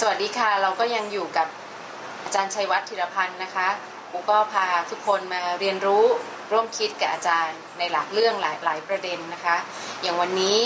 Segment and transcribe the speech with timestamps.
[0.00, 1.48] สวัสดีค่ะ เราก็ยังอยู่กับ
[2.24, 3.68] อาจารย์ชัยวัฒน์ธีรพันธ์นะคะ
[4.10, 6.04] กูก็พาทุกคนมาเรียนรู้
[6.52, 9.56] ร่วมคิดกับอาจารย์ในหลากเรื่องหลายหลายประเด็นนะคะ
[10.02, 10.58] อย่างวันนี้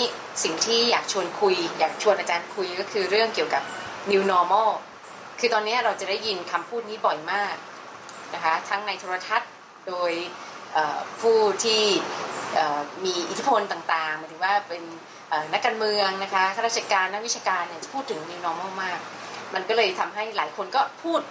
[0.43, 3.63] สิ่งที่อยากชวนคุย อยากชวนอาจารย์คุยก็คือเรื่องเกี่ยวกับ
[4.11, 4.69] new normal
[5.39, 7.55] คือตอนนี้เราจะได้ยินคำพูดนี้บ่อยมาก
[8.33, 9.51] นะคะทั้งในโทรทัศน์
[9.87, 10.11] โดย
[11.21, 11.83] ผู้ที่
[13.05, 14.83] มีอิทธิพลต่างๆหมายถึงว่าเป็น
[15.53, 18.99] นักการเมืองนะคะข้าราชการนักวิชาการเนี่ยพูดถึง new normal มาก
[19.53, 21.21] มันก็เลยทำให้หลายคนก็พูด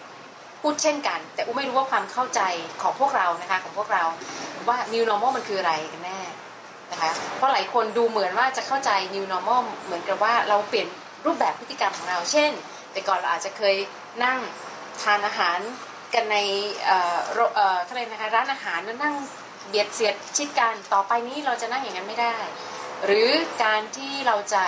[0.62, 2.41] พูดเช่นกัน แต่อุ้ไม่รู้ว่าความเข้าใจ
[2.83, 4.05] ของพวกเรานะคะของพวกเรา
[4.69, 6.19] ว่า new normal มันคืออะไรกันแน่
[6.93, 10.89] นะคะเพราะหลายคนดูเหมือนว่าจะเข้าใจ new normal เหมือนกับว่าเราเปลี่ยน
[11.27, 12.53] รูปแบบพฤติกรรมของเรา เช่น
[12.92, 13.77] แต่ก่อนเราอาจจะเคย
[14.25, 14.39] นั่ง
[15.03, 15.59] ทานอาหาร
[16.15, 16.37] กันใน
[16.84, 17.17] เอ่อ
[17.55, 19.15] เอ่ออะไรนะคะร้านอาหารแล้วนั่ง
[19.69, 22.37] เบียดเสียดชิดกันต่อไปนี้เราจะนั่งอย่างนั้นไม่ได้
[23.05, 23.28] หรือ
[23.64, 24.62] การที่เราจะ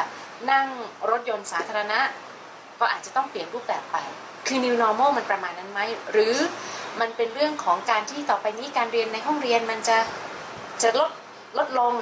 [0.51, 0.67] นั่ง
[1.11, 2.01] รถยนต์สาธารณะ
[2.81, 3.97] ก็อาจจะต้องเปลี่ยนรูปแบบไป
[4.47, 5.81] คือ new normal มันประมาณนั้นไหม
[6.13, 6.37] หรือ
[7.01, 9.99] มันเป็นเรื่องของการที่ต่อไปนี้การเรียนในห้องเรียนมันจะ
[10.83, 11.11] จะลด
[11.59, 11.95] ลดลง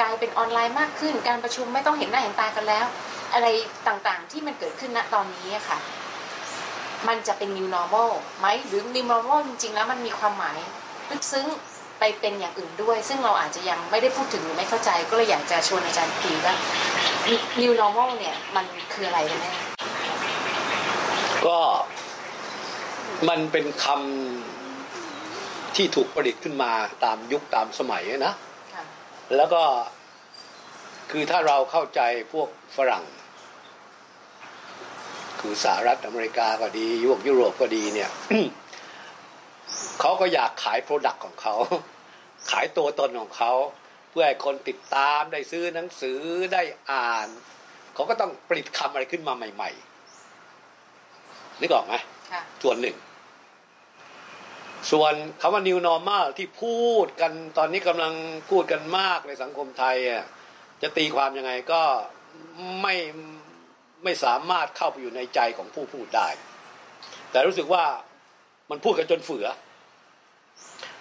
[0.00, 2.86] กลายเป็นออนไลน์มากขึ้น การประชุมไม่ต้องเห็นหน้าเห็นตากันแล้ว
[3.34, 3.46] อะไร
[3.88, 5.78] ต่างๆที่มันเกิดขึ้นณตอนนี้ค่ะ
[7.08, 10.58] มันจะเป็น new normal ไหมหรือ new normal จริงๆแล้วมันมีความหมาย
[11.10, 11.46] ลึกซึ้ง
[11.98, 16.54] ไปเป็นอย่างอื่นด้วย ซึ่งเราอาจจะยังไม่ได้พูดถึงหรือไม่เข้าใจ ก็เลยอยากจะชวนอาจารย์คุยว่า
[17.60, 19.52] new normal เนี่ยมันคืออะไรกันแน่
[21.46, 21.58] ก็
[23.28, 26.72] มันเป็นคำที่ถูกประดิษฐ์ขึ้นมา
[27.04, 28.34] ตามยุคตามสมัยนะ
[28.74, 28.84] ค่ะ
[29.36, 29.62] แล้วก็
[31.10, 32.00] คือถ้าเราเข้าใจ
[32.32, 33.04] พวกฝรั่ง
[35.40, 38.10] คือสหรัฐอเมริกาก็ดียุโรปยุโรปก็ดีเนี่ย
[40.00, 41.54] เขาก็อยากขายโปรดักต์ของเขา
[42.50, 43.52] ขายตัวตนของเขา
[44.10, 46.20] เพื่อให้คนติดตามได้ซื้อหนังสือ
[46.52, 47.28] ได้อ่าน
[47.94, 49.70] เขาก็ต้องผลิตคำอะไรขึ้นมาใหม่
[50.86, 51.94] ๆนึกออกไหม
[52.32, 52.96] ค่ะส่วนหนึ่ง
[54.92, 58.12] ส่วนคำว่า new normal ที่พูดกันตอนนี้กำลัง
[58.50, 60.24] พูดกันมากในสังคมไทยอะ
[60.82, 61.82] จะตีความยังไงก็
[62.82, 62.94] ไม่
[64.04, 66.28] ไม่สามารถเข้าไปอยู่ในใจของผู้พูดได้
[67.30, 67.84] แต่รู้สึกว่า
[68.70, 69.46] มันพูดกันจนเฟือ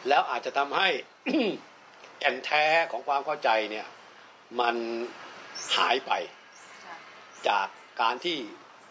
[0.08, 0.90] แล้วอาจจะทำให้
[2.19, 3.88] แก่นแท้ของความเข้าใจเนี่ย
[4.59, 4.75] มัน
[5.78, 6.12] หายไป
[6.86, 6.96] ค่ะ
[7.47, 7.68] จาก
[8.02, 8.38] การที่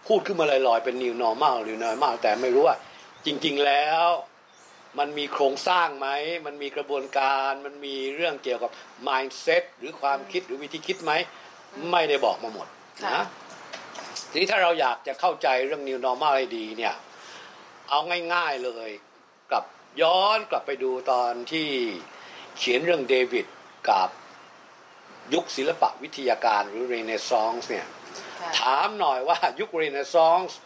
[0.07, 2.77] พูดขึ้นมาลอยๆเป็น new normal หรือ normal แต่ไม่รู้ว่า
[3.27, 4.05] จริง ๆแล้ว
[4.99, 6.09] มันมีโครงสร้างไหม
[6.47, 8.71] มันมีกระบวนการ มันมีเรื่องเกี่ยวกับ
[9.09, 11.13] mindset หรือความคิดหรือวิธีคิดไหม
[11.91, 12.67] ไม่ได้บอกมาหมด
[13.03, 13.25] ค่ะนะ
[14.31, 16.95] ทีนี้ถ้าเราอยากจะเข้าใจเรื่อง new normal ให้ดีเนี่ย
[17.91, 17.99] เอา
[18.35, 19.12] ง่าย ๆเลยกลับ
[20.01, 21.71] ย้อนกลับไปดูตอนที่
[22.57, 23.47] เขียนเรื่องเดวิด
[23.89, 24.09] กับ
[25.35, 27.87] ยุคศิลปะวิทยาการหรือเรเนซองส์เนี่ย
[28.41, 30.59] ค่ะถามหน่อยว่ายุคเรเนซองส์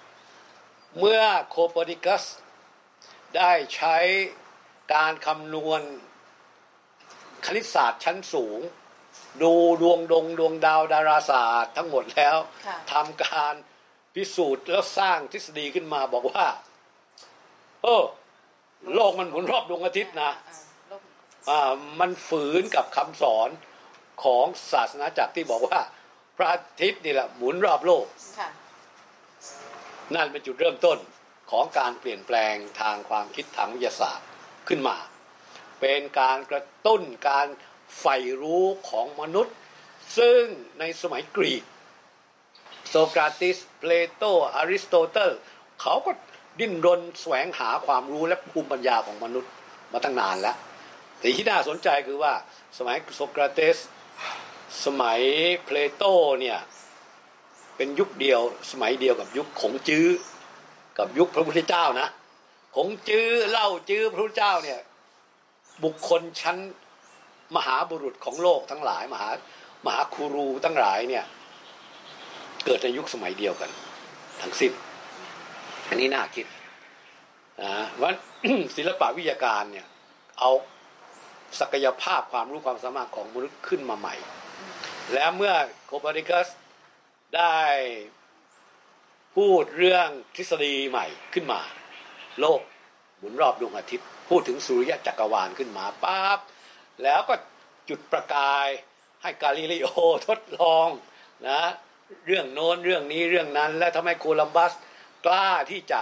[0.98, 2.24] เมื่อโคเปอร์นิคัส
[3.36, 3.96] ได้ใช้
[4.94, 5.80] การคำนวณ
[7.46, 8.60] คณิตศาสตร์ชั้นสูง
[9.42, 13.54] ดูดวงดงดวงดาวดาราศาสตร์ทั้งหมดแล้วค่ะทำการ
[14.14, 16.46] พิสูจน์แล้วสร้างทฤษฎีขึ้นมาบอกว่า
[17.82, 18.04] เออ
[18.94, 20.58] โลกมันหมุนรอบดวงอาทิตย์นะอ่า
[20.88, 21.02] โลก
[21.50, 23.48] อ่ามันฝืนกับคำสอน
[24.24, 25.80] ของศาสนาจักรที่บอกว่า
[26.36, 28.04] พระอาทิตย์นี่แหละหมุนรอบโลก
[28.38, 28.48] ค่ะ
[30.14, 30.98] นั่นเป็นจุดเริ่มต้น
[31.50, 34.26] ของการเปลี่ยนแปลงทางความคิดทางวิทยาศาสตร์
[34.68, 34.96] ขึ้นมา
[35.80, 37.46] เป็นการกระตุ้นการ
[37.98, 39.54] ใฝ่รู้ของมนุษย์
[40.18, 40.42] ซึ่ง
[40.78, 41.62] ในสมัยกรีก
[42.88, 44.22] โซกราติส เพลโต
[44.56, 45.32] อริสโตเติล
[45.80, 46.10] เขาก็
[46.60, 49.50] ดิ้นรนแสวงหาความรู้และภูมิปัญญาของมนุษย์
[49.92, 50.56] มาตั้งนานแล้ว
[51.18, 52.32] แต่ที่น่าสนใจคือว่า
[52.78, 53.76] สมัยโซกราเตส
[54.84, 55.20] สมัย
[55.64, 56.02] เพลโต
[56.40, 56.58] เนี่ย
[57.76, 58.40] เป็นยุคเดียว
[58.70, 60.06] สมัยเดียวกับยุคของจื้อ
[60.98, 62.08] กับยุคพระพุทธเจ้านะ
[62.76, 64.80] ของจื้อเล่าจื้อพระพุทธเจ้าเนี่ย
[65.84, 66.56] บุคคลชั้น
[67.56, 69.30] มหาบุรุษของโลกทั้งหลาย มหา
[69.86, 71.24] มหาคูรูทั้งหลายเนี่ย
[72.64, 73.70] เกิดในยุคสมัยเดียวกัน
[74.42, 74.72] ทั้งสิ้น
[75.88, 76.46] อันนี้น่าคิด
[77.62, 78.10] นะว่า
[78.76, 79.86] ศิลปะวิทยาการเนี่ย
[80.38, 80.50] เอา
[81.60, 84.14] ศักยภาพความรู้ความสามารถของมนุษย์ขึ้นมาใหม่
[85.14, 85.54] แล้วเมื่อ
[85.86, 86.48] โคเปอร์นิคัส
[87.36, 87.58] ได้
[89.36, 91.60] พูดเรื่องทฤษฎีใหม่ขึ้นมา
[92.40, 92.60] โลก
[93.18, 96.38] หมุนรอบดวงอาทิตย์ พูดถึงสุริยะจักรวาลขึ้นมาปั๊บ
[97.02, 97.34] แล้วก็
[97.88, 98.68] จุดประกาย
[99.22, 99.88] ให้กาลิเลโอ
[100.28, 100.88] ทดลอง
[101.48, 101.60] นะ
[102.26, 104.72] เรื่องโน้นเรื่องนี้เรื่องนั้น และทำให้โคลัมบัส
[105.26, 106.00] กล้าที่จะ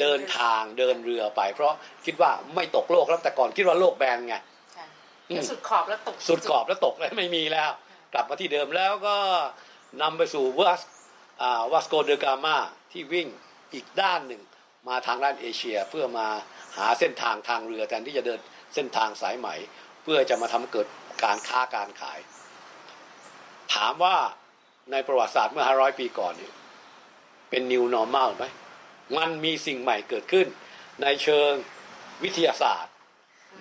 [0.00, 1.72] เดินทางเดินเรือไป เพราะ
[2.06, 4.34] คิดว่าไม่ตกโลกแล้วแต่ก่อนคิดว่าโลกแบนไง
[4.76, 4.86] ค่ะ
[5.30, 7.70] อืมแล้วสุดขอบแล้วตก สุดกรอบแล้วตกแล้วไม่มีแล้ว
[8.12, 9.16] กลับมาที่เดิมแล้วก็
[10.02, 10.80] นำไปสู่วัส
[11.42, 12.56] อ่าวัสโกเดกามา
[12.92, 13.28] ที่วิ่ง
[13.74, 14.42] อีกด้านหนึ่ง
[14.88, 16.26] มาทางด้านเอเชียเพื่อมา
[16.76, 18.40] หาเส้นทางทางเรือแทนที่จะเดิน
[18.74, 19.48] เส้นทางสายไหม
[20.02, 20.86] เพื่อจะมาทำให้เกิด
[21.24, 22.18] การค้าการขาย
[23.74, 24.16] ถามว่า
[24.92, 26.52] ในประวัติศาสตร์เมื่อ500ปีก่อนเนี่ย
[27.50, 28.44] เป็น new normal ไหม
[29.18, 30.46] มันมีสิ่งใหม่เกิดขึ้น
[31.02, 31.50] ในเชิง
[32.22, 32.94] วิทยาศาสตร์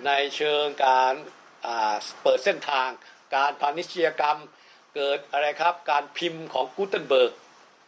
[0.05, 1.13] ในเชิงการ
[2.23, 2.89] เปิดเส้นทาง
[3.35, 4.39] การพาณิชยกรรม
[4.95, 7.31] เกิดอะไรครับการพิมพ์ของกูเทนเบิร์ก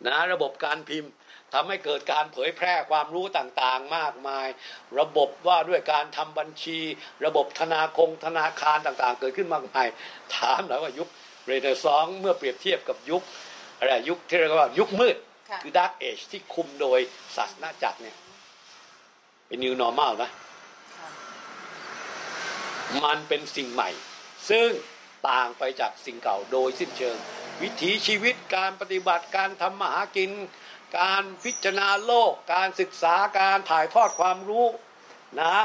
[0.07, 1.12] นะระบบการพิมพ์
[1.53, 4.47] ทำให้เกิดการเผยแพร่ความรู้ต่างๆ มากมาย
[5.00, 6.80] ระบบว่าด้วยการทำบัญชี
[7.25, 9.88] ระบบธนาคงธนาคารต่างๆ เกิดขึ้นมากมาย
[10.36, 11.09] ถามหน่อยว่ายุค
[11.45, 13.21] เรเนซองส์เมื่อเปรียบเทียบกับยุค
[13.77, 15.18] อะไรยุคที่เรียกว่ายุคมืด
[15.51, 17.00] ค่ะคือ Dark Age ที่คุมโดย
[17.36, 18.15] ศาสนาจักรเนี่ย
[19.48, 20.30] เป็น new normal นะ
[20.98, 21.09] ค่ะ
[23.03, 23.89] มันเป็นสิ่งใหม่
[24.50, 24.69] ซึ่ง
[25.30, 27.18] ต่างไปจากสิ่งเก่าโดยสิ้นเชิง
[27.62, 30.31] วิถีชีวิตการปฏิบัติการทำมาหากิน
[31.00, 34.65] การพิจารณาโลก การศึกษาการถ่ายทอดความรู้
[35.42, 35.56] นะ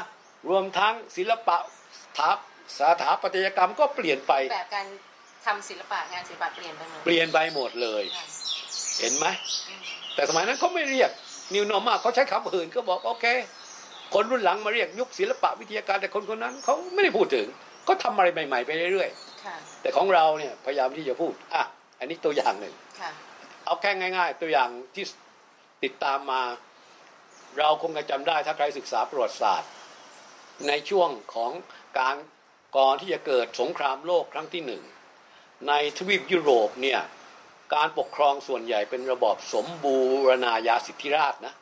[0.48, 1.56] รวมทั้งศิลปะ
[2.02, 2.30] สถา
[2.78, 4.86] สถาปัตยกรรมก็เปลี่ยนไปแบบการ
[5.46, 8.26] ทำศิลปะงานศิลปะเปลี่ยนไปหมดเปลี่ยนไปหมดเลยค่ะ
[9.00, 9.26] เห็นไหม
[9.68, 9.80] อืม
[10.14, 11.10] แต่สมัยนั้นเขาไม่เรียก
[11.54, 13.26] New Normal เขาใช้คำอื่นก็บอกโอเค
[14.14, 17.46] คนรุ่นหลังมาเรียกยุคศิลปะวิทยาการแต่คนคนนั้นเขาไม่ได้พูดถึง
[17.88, 19.10] ก็ทำอะไรใหม่ ๆ ไปเรื่อย
[19.44, 21.62] ค่ะๆแต่ของเราเนี่ยพยายามที่จะพูดอะ
[21.98, 23.10] อันนี้ตัวอย่างหนึ่งค่ะ
[23.64, 25.04] เอาแค่ง่าย ๆ ตัวอย่างที่
[25.84, 26.42] ติดตามมา
[27.58, 29.70] เราคงจะจำได้ถ้าใครศึกษาประวัติศาสตร์
[30.68, 31.52] ในช่วงของ
[31.98, 32.16] การ
[32.76, 34.82] ก่อนที่จะเกิดสงครามโลกครั้งที่หนึ่ง
[35.68, 37.00] ในทวีปยุโรปเนี่ย
[37.74, 39.98] การปกครองส่วนใหญ่เป็นระบอบสมบู
[40.28, 41.54] รณาญาสิทธิราชนะ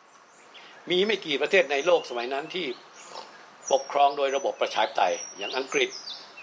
[0.91, 2.67] มีไม่กี่ประเทศในโลกสมัยนั้นที่
[3.73, 5.91] ปกครองโดยระบบประชาธิปไตยอย่างอังกฤษ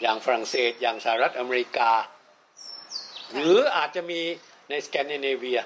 [0.01, 1.91] อย่างฝรั่งเศส อย่างสหรัฐอเมริกา
[3.33, 4.21] หรืออาจจะมี
[4.69, 5.59] ในสแกนดิเนเวีย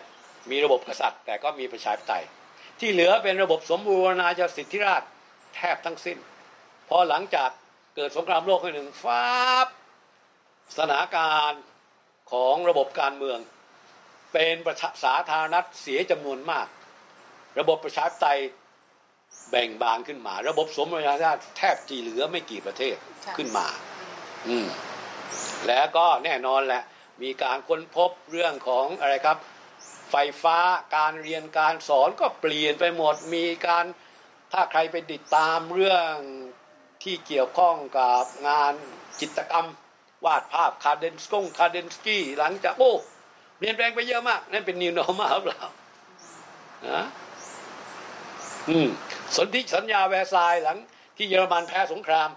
[0.51, 2.25] มีระบบกษัตริย์ แต่ก็มีประชาธิปไตย
[2.79, 5.03] ที่เหลือเป็นระบบสมบูรณาญาสิทธิราช
[5.55, 6.17] แทบทั้งสิ้น
[6.89, 7.49] พอหลังจาก
[7.95, 9.25] เกิดสงครามโลกครั้งหนึ่งฟ้า
[9.65, 9.67] บ
[10.77, 11.61] สถานการณ์
[12.31, 13.39] ของระบบการเมือง
[14.35, 16.67] เป็นประชาสาธารณรัฐเสียจำนวนมาก
[17.59, 18.39] ระบบประชาธิปไตย
[19.49, 22.95] แบ่งบานขึ้นมา ระบบสมบูรณาญาติแทบจีเหลือไม่กี่ประเทศ
[23.25, 23.67] ค่ะขึ้นมา
[24.47, 24.67] อืม
[25.67, 26.83] แล้วก็แน่นอนแหละ
[27.21, 29.37] มีการค้นพบเรื่องของอะไรครับ
[30.11, 30.57] ไฟฟ้า
[30.95, 33.85] การเรียนการสอนก็เปลี่ยนไปหมดมีการ
[34.53, 36.13] ถ้าใครไปติดตามเรื่อง
[37.03, 38.73] ที่เกี่ยวข้องกับงาน
[39.19, 39.67] จิตรกรรม
[40.25, 42.93] วาดภาพคาเดนสกงคาเดนสกี้หลังจากโอ้
[43.57, 45.61] เปลี่ยนแปลงไปเยอะมาก นั่นเป็นนิวนอร์มาหรือเปล่า
[46.87, 47.03] นะ
[48.69, 48.87] อืม
[49.35, 50.77] สนธิสัญญาแวร์ซายน์หลัง
[51.17, 52.29] ที่เยอรมันแพ้สงคราม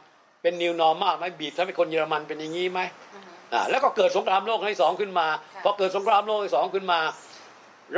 [0.42, 2.80] เป็น new normal ไหมบีบทำให้คนเยอรมันเป็นอย่างนี้ไหม
[3.14, 7.00] อือฮึอ่าแล้วก็เกิดสงครามโลกครั้งที่สองขึ้นมาค่ะพอเกิดสงครามโลกครั้งที่สองขึ้นมา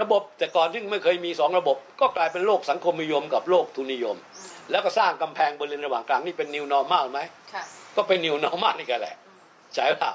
[0.01, 7.21] ระบบแต่ก่อนที่ไม่เคยมีสองระบบ ก็กลายเป็นโลกสังคมนิยมกับโลกทุนนิยมอืมแล้วก็สร้างกำแพงเบอร์ลินระหว่างกลางนี่เป็น new normal ไหม
[7.53, 7.63] ค่ะ
[7.97, 9.39] ก็เป็น new normal นี่กันแหละอืม
[9.75, 10.13] ใช่เปล่า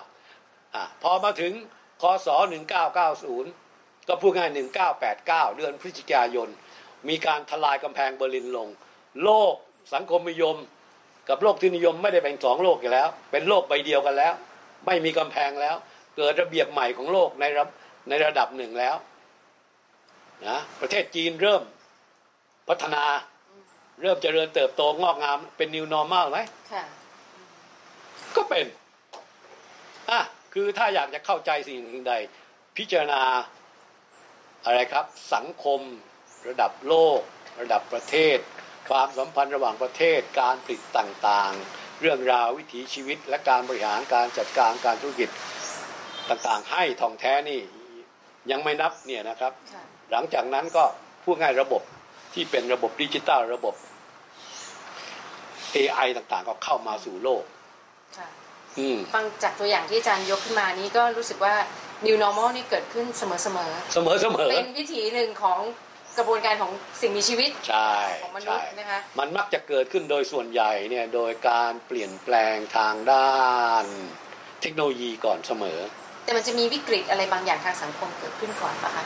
[0.75, 1.51] อ่าพอมาถึง
[1.84, 1.84] ค
[2.25, 2.27] ศ
[2.97, 4.49] 1990 ก็พูดง่าย
[5.03, 6.49] 1989 เดือนพฤศจิกายน
[7.09, 8.69] มีการทลายกำแพงเบอร์ลินลง
[9.23, 9.55] โลก
[9.93, 10.55] สังคมนิยม
[11.29, 14.33] กับโลกทุนนิยมไม่ได้แบ่งสองโลกกันแล้ว เป็นโลกใบเดียวกันแล้ว
[14.85, 15.75] ไม่มีกำแพงแล้ว
[16.15, 17.65] เกิดระเบียบใหม่ของโลกในระ
[18.09, 18.95] ในระดับหนึ่งแล้ว
[20.47, 21.61] นะประเทศจีนเริ่ม
[22.67, 23.03] พัฒนา
[23.49, 23.63] อืม
[24.01, 26.39] เริ่มเจริญเติบโตงอกงามเป็น new normal ไหม
[26.71, 26.83] ค่ะ
[28.35, 28.84] ก็เป็นอะ
[30.57, 32.13] คือถ้าอยากจะเข้าใจสิ่งหนึ่งใด
[32.77, 33.21] พิจารณา
[34.65, 35.81] อะไรครับ สังคม
[36.47, 37.19] ระดับโลก
[37.61, 38.37] ระดับประเทศ
[38.89, 45.29] ความสัมพันธ์ระหว่างประเทศ การผลิตต่างๆ เรื่องราววิถีชีวิต และการบริหารการจัดการการธุรกิจ
[46.29, 47.61] ต่างๆ ให้ท่องแท้นี่
[48.51, 50.83] ยังไม่นับเนี่ยนะครับค่ะหลังจากนั้นก็
[51.23, 51.81] พูดง่ายระบบ
[52.33, 53.75] ที่เป็นระบบดิจิตอลระบบ
[55.75, 57.43] AI ต่างๆ ก็เข้ามาสู่โลก
[58.17, 58.44] ค่ะอืม
[59.13, 61.53] ฟังจากตัวอย่างที่อาจารย์ยกขึ้นมานี้ก็รู้สึกว่า
[62.05, 65.59] new normal นี่เกิดขึ้นเสมอเสมอเสมอๆเป็นวิถีหนึ่งของ
[66.17, 67.91] กระบวนการของสิ่งมีชีวิตใช่
[68.23, 73.33] ของมนุใช่ษย์นะคะมันมักจะเกิดขึ้นโดยส่วนใหญ่เนี่ยโดยการเปลี่ยนแปลงทางด้า
[73.83, 73.85] น
[74.61, 75.79] เทคโนโลยีก่อนเสมอ
[76.23, 79.03] แต่มันจะมีวิกฤตอะไรบางอย่างทางสังคมเกิดขึ้นก่อนปะคะ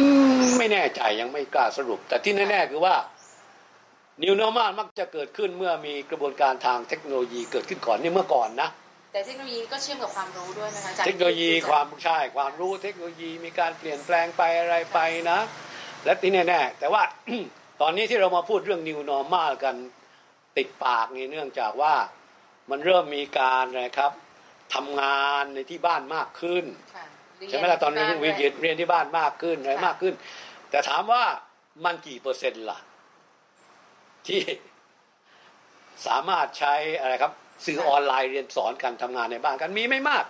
[0.00, 0.08] อื
[0.40, 2.94] มไม่แน่ใจยังไม่กล้าสรุป แต่ที่แน่ๆคือว่า
[4.22, 8.68] New Normal มักจะเกิดขึ้นเมื่อมีกระบวนการทางเทคโนโลยีเกิดขึ้นก่อนนี่เมื่อก่อนนะ
[9.12, 14.98] แต่เทคโนโลยีก็เชื่อมกับความรู้ด้วยนะคะอาจารย์เทคโนโลยีความใช่ความรู้เทคโนโลยีมีการเปลี่ยนแปลงไปอะไรไป
[15.30, 15.38] นะ
[16.04, 17.02] และที่แน่ๆแต่ว่า
[17.80, 19.76] ตอนนี้ที่เรามาพูดเรื่อง New Normal กัน
[20.56, 21.94] ติดปากนี่เนื่องจากว่า
[22.70, 24.12] มันเริ่มมีการนะครับ
[24.74, 26.64] ทำงานในที่บ้านมากขึ้น
[26.94, 27.04] ค่ะ
[27.38, 30.14] เรียใช่ไหมล่ะตอนนี้ที่บ้าเรียนด้วยเรียนที่บ้านมากขึ้นอะไรค่ะมากขึ้น
[30.70, 31.22] แต่ถามว่า
[31.84, 32.78] มันกี่เปอร์เซ็นต์ล่ะ
[34.26, 34.40] ที่
[36.06, 37.32] สามารถใช้อะไรครับ
[37.66, 40.24] สื่อออนไลน์เรียนสอนการทำงานในบ้านกันมีไม่มาก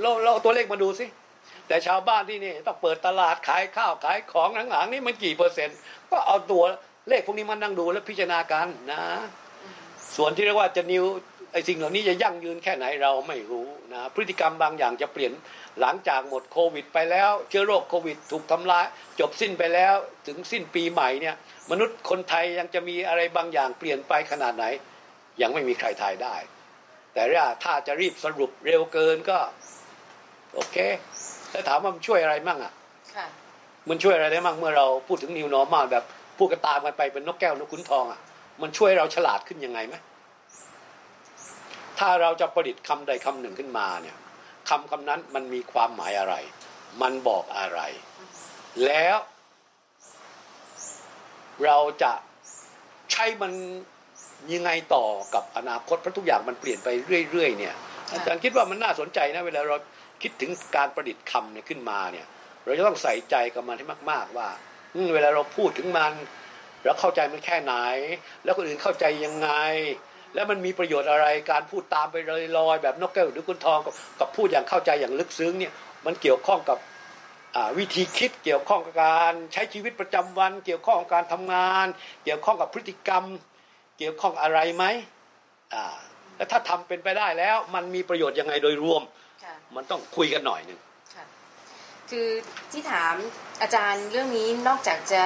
[0.00, 1.06] เราเราเอาตัวเลขมาดูสิ
[1.68, 5.78] แต่ชาวบ้านที่นี่ต้องเปิดตลาดขายข้าวขายของหลังๆนี่มันกี่เปอร์เซ็นต์
[6.10, 6.64] ก็เอาตัว
[7.08, 9.02] เลขพวกนี้มานั่งดูแล้วพิจารณากันนะ
[10.16, 11.04] ส่วนที่เรียกว่าจะนิว
[11.52, 15.32] ไอ้สิ่งเหล่านี้จะยั่งยืนแค่ไหนเราไม่รู้นะพฤติกรรมบางอย่างจะเปลี่ยน
[15.80, 18.84] หลังจากหมดโควิด ไปแล้ว เชื้อโรคโควิด ถูกทำลาย
[19.20, 19.94] จบสิ้นไปแล้ว
[20.26, 21.34] ถึงสิ้นปีใหม่เนี่ย
[21.70, 24.64] มนุษย์คนไทยยังจะมีอะไรบางอย่างเปลี่ยนไปขนาดไหน
[25.42, 26.36] ยังไม่มีใครทายได้
[27.18, 29.38] แต่ว่าถ้าจะรีบสรุปเร็วเกินก็
[30.54, 30.76] โอเค
[31.50, 32.72] แล้วถามว่ามันช่วยอะไรมั่งอะ
[33.16, 33.26] ค่ะ
[33.88, 36.04] มันช่วยอะไรได้มั่งเมื่อเราพูดถึง new normal แบบ
[36.38, 38.20] พูดกันตามกันไปเป็นนกแก้วนกขุนทองอะ
[38.62, 39.94] มันช่วยเราฉลาดขึ้นยังไงไหม
[41.98, 44.16] ถ้าเราจะประดิษฐ์คำใดคำหนึ่งขึ้นมาเนี่ย
[44.68, 46.34] คำคำนั้นมันมีความหมายอะไร
[47.02, 47.80] มันบอกอะไร
[48.86, 49.16] แล้ว
[51.64, 52.12] เราจะ
[53.12, 53.52] ใช้มัน
[54.54, 55.04] ยังไงต่อ
[55.34, 56.88] กับอนาคตเพราะทุกอย่างมันเปลี่ยนไป
[57.30, 57.74] เรื่อยๆเนี่ย
[58.10, 59.76] ค่ะอาจารย์คิดว่ามันน่าสนใจนะเวลาเรา
[60.22, 62.26] คิดถึงการประดิษฐ์คำเนี่ยขึ้นมาเนี่ย
[62.64, 64.48] เราจะต้องใส่ใจกับมันให้มาก ๆว่า
[64.94, 66.12] อืมเวลาเราพูดถึงมัน
[66.84, 67.74] เราเข้าใจมันแค่ไหน
[68.44, 69.50] แล้วคนอื่นเข้าใจยังไง
[70.34, 72.16] แล้วมันมีประโยชน์อะไรการพูดตามไป
[72.58, 75.72] ลอยๆแบบนกแก้วหรือคุณทองกับกับพูดอย่างเข้าใจอย่างลึกซึ้งเนี่ย
[76.06, 76.78] มันเกี่ยวข้องกับ
[77.56, 81.86] อ่าวิธีคิดเกี่ยวข้องกับการใช้ชีวิตประจำวัน เกี่ยวข้องกับการทำงาน
[82.24, 83.24] เกี่ยวข้องกับพฤติกรรม
[83.98, 84.84] เกี่ยวข้องอะไรไหม
[85.74, 85.84] อ่า
[86.36, 89.02] แล้วถ้าทำเป็นไปได้แล้ว มันมีประโยชน์ยังไงโดยรวม
[89.44, 90.78] ค่ะมันต้องคุยกันหน่อยหนึ่ง
[91.14, 91.24] ค่ะ
[92.10, 92.28] คือ
[92.72, 93.14] ที่ถาม
[93.62, 95.22] อาจารย์เรื่องนี้นอกจากจะ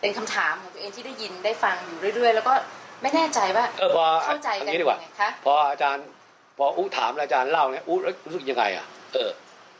[0.00, 2.54] เป็นคำถามของตัวเองที่ได้ยินได้ฟังอยู่เรื่อยๆ แล้วก็
[3.02, 6.06] ไม่แน่ใจว่าเออพอเข้าใจอักันนี้ดีกว่ายังไงคะพออาจารย์
[6.58, 7.94] พออุถามแล้วอาจารย์เล่าเนี่ยอุ
[8.26, 9.30] รู้สึกยังไงอะเออ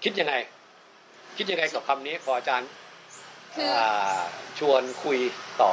[0.05, 0.35] คิดยังไง
[1.37, 2.69] คิดยังไงกับคำนี้พออาจารย์
[3.57, 4.21] คืออ่า
[4.59, 5.19] ชวนคุย
[5.63, 5.73] ต่อ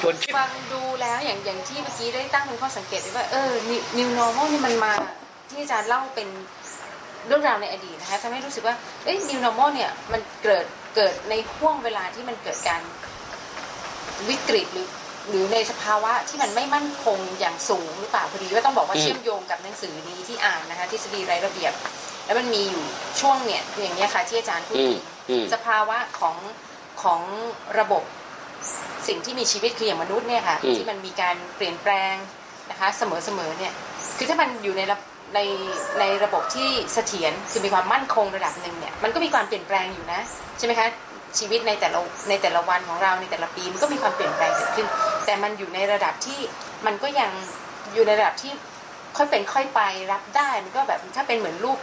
[0.00, 3.52] ชวนคิดฟังดูแล้วอย่างอย่างที่เมื่อกี้ได้ตั้งเป็นข้อสังเกตไว้ว่าเออ
[3.98, 4.92] new normal นี่มันมา
[5.50, 6.28] ที่อาจารย์เล่าเป็น
[7.26, 10.64] เรื่องราวในอดีตนะคะทำให้รู้สึกว่าเอ้ย new normal เนี่ยมันเกิด
[10.96, 12.82] เกิดในห่วงเวลาที่มันเกิดการ
[14.28, 14.88] วิกฤตหรือ
[15.28, 21.72] หรือในสภาวะที่มันไม่มั่นคงอย่างสูงหรือเปล่าพอดีว่าต้องบอกว่าอืมเชื่อมโยงกับหนังสือนี้ที่อ่านนะคะทฤษฎีไร้ระเบียบ
[22.26, 22.84] แล้วมันมีอยู่
[23.20, 26.36] ช่วงเนี่ยอย่างเนี้ยค่ะที่อาจารย์พูดอืมถึงอืมสภาวะของ
[27.02, 27.20] ของ
[27.78, 28.02] ระบบ
[29.08, 32.14] สิ่งที่มีชีวิตคืออย่างมนุษย์เนี่ยค่ะอืมที่มันมีการเปลี่ยนแปลง
[32.70, 33.72] นะคะเสมอๆเนี่ย
[34.16, 34.96] คือถ้ามันอยู่ในระ
[35.34, 35.40] ใน
[36.00, 40.20] ในระบบที่เสถียรคือมีความมั่นคงระดับหนึ่งเนี่ยมันก็มีความเปลี่ยนแปลงอยู่นะ
[40.58, 40.88] ใช่ไหมคะ
[41.38, 44.86] ชีวิตในแต่ละในแต่ละวันของเราในแต่ละปีมันก็มีความเปลี่ยนแปลงเกิดขึ้น
[45.26, 46.40] แต่มันอยู่ในระดับที่
[46.86, 47.30] มันก็ยัง
[47.94, 48.52] อยู่ในระดับที่
[49.16, 49.80] ค่อยเป็นค่อยไป
[50.12, 51.78] รับได้มันก็แบบถ้าเป็นเหมือนลูก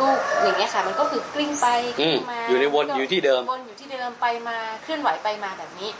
[0.00, 1.66] ลูกอย่างเงี้ยค่ะ มันก็คือกลิ้งไป
[1.98, 5.90] กอืลิ้มงมาอยู่ในวนอยู่ที่เดิมวนอยู่ที่เดิมไปมาเคลื่อนไหวไปมาแบบนี้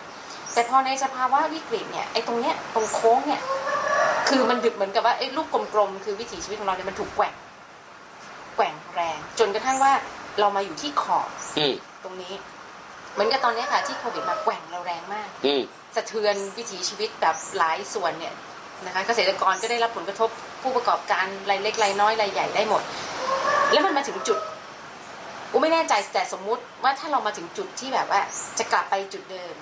[0.55, 3.41] แต่พอในสภาวะวิกฤตเนี่ยไอ้ตรงเนี้ยตรงโค้งเนี่ย
[4.29, 7.35] คือมันดึกเหมือนกับว่าไอ้ลูกกลมๆคือวิถีชีวิตของเราเนี่ยมันถูกแกว่ง
[8.57, 9.93] แกว่งแรง จนกระทั่งว่า
[10.41, 11.29] เรามาอยู่ที่ขอบ
[11.59, 12.35] อืมตรงนี้
[13.15, 15.63] เหมือนกับตอนเนี้ยค่ะที่โควิดมาแกว่งเราแรงมากอืม
[15.97, 18.35] สะเทือนวิถีชีวิตแบบหลายส่วนเนี่ย
[18.87, 20.31] นะคะเกษตรกรก็ได้รับผลกระทบ
[20.63, 22.83] ผู้ประกอบการรายเล็กรายน้อยรายใหญ่ได้หมด
[23.73, 24.39] แล้วมันมาถึงจุด
[25.53, 28.21] อูไม่แน่ใจแต่สมมุติว่าถ้าเรามาถึงจุดที่แบบว่า
[28.59, 29.55] จะกลับไปจุดเดิม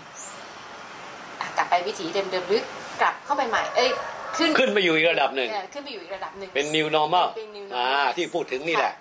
[1.41, 2.63] อะกลับไปวิถีเดิมๆหรือ
[3.03, 3.91] กลับเข้าไปใหม่ เอ้ย
[4.37, 8.95] ขึ้นขึ้นไปอยู่อีกระดับหนึ่งเออขึ้นไปอยู่อีกระดับหนึ่งเป็น new normal เป็น new normal อ่าที่พูดถึงนี่แหละ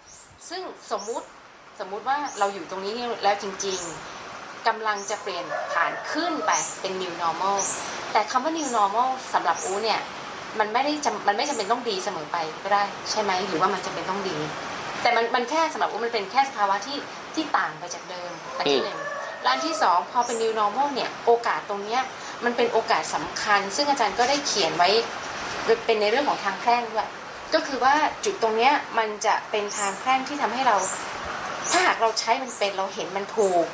[0.49, 0.61] ซึ่ง
[0.91, 1.25] สมมุติ
[1.79, 3.77] สมมุติว่าเราอยู่ตรงนี้แล้วจริง
[4.23, 7.57] ๆกำลังจะเปลี่ยนผ่านขึ้นไปเป็น new normal
[8.11, 9.99] แต่คำว่า new normal สำหรับอูเนี่ย
[10.59, 14.37] มันไม่ได้จำมันไม่จำเป็นต้องดีเสมอไปก็ได้ ใช่ไหมหรือว่ามันจำเป็นต้องดี
[15.01, 16.97] แต่มันมันแค่สำหรับอูมันเป็นแค่สภาวะที่
[17.35, 18.99] ที่ต่างไปจากเดิมอันที่อืมหนึ่ง
[19.41, 22.01] และอันที่สองพอเป็น new normal เนี่ยโอกาสตรงเนี้ย
[22.45, 24.89] มันเป็นโอกาสสำคัญ ซึ่งอาจารย์ก็ได้เขียนไว้
[25.85, 27.09] เป็นในเรื่องของทางแพร่งด้วย
[27.53, 30.77] ก็คือว่าจุดตรงเนี้ยมันจะเป็นทางแพร่งที่ทำให้เรา
[31.71, 33.65] ถ้าหากเราใช้มันเป็นเราเห็นมันถูก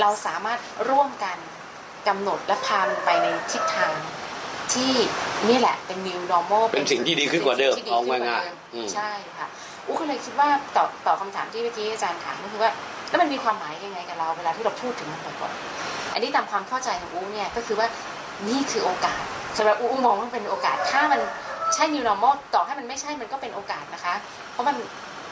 [0.00, 0.58] เราสามารถ
[0.90, 1.36] ร่วมกัน
[2.08, 3.92] กำหนดและพามันไปในทิศทาง
[4.72, 4.92] ที่
[5.48, 9.46] นี่แหละเป็น new normal เป็นสิ่งที่ดีขึ้นกว่าเดิมสิ่งที่เอาขึ้นกง่ายๆเดิมอืมใช่ค่ะ
[9.86, 12.70] อู้ก็เลยคิดว่าตอบตอบคำถามที่เมื่อกี้อาจารย์ถามก็คือว่า
[13.08, 17.88] แล้วมันมีความหมายยังไงกับเราเวลาที่เราพูดถึงมันบ่อยๆอันนี้ตามความเข้าใจของอู้เนี่ยก็คือว่า
[18.48, 19.22] นี่คือโอกาส
[19.56, 21.20] สำหรับอู้อู้มองว่ามันเป็นโอกาส ถ้ามัน
[21.74, 24.14] ใช่ new normal ต่อให้มันไม่ใช่มันก็เป็นโอกาสนะคะ
[24.52, 24.76] เพราะมัน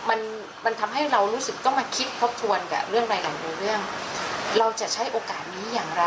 [0.09, 0.21] มัน
[0.65, 3.81] มันทำให้เรารู้สึกต้องมาคิดทบทวนกับเรื่องหลายๆเรื่อง
[4.59, 6.05] เราจะใช้โอกาสนี้อย่างไร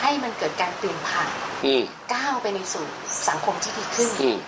[0.00, 1.30] ให้มันเกิดการเปลี่ยนผ่าน
[1.66, 1.82] อืม
[2.14, 2.86] ก้าวไปในสู่
[3.28, 4.38] สังคมที่ดีขึ้นอืม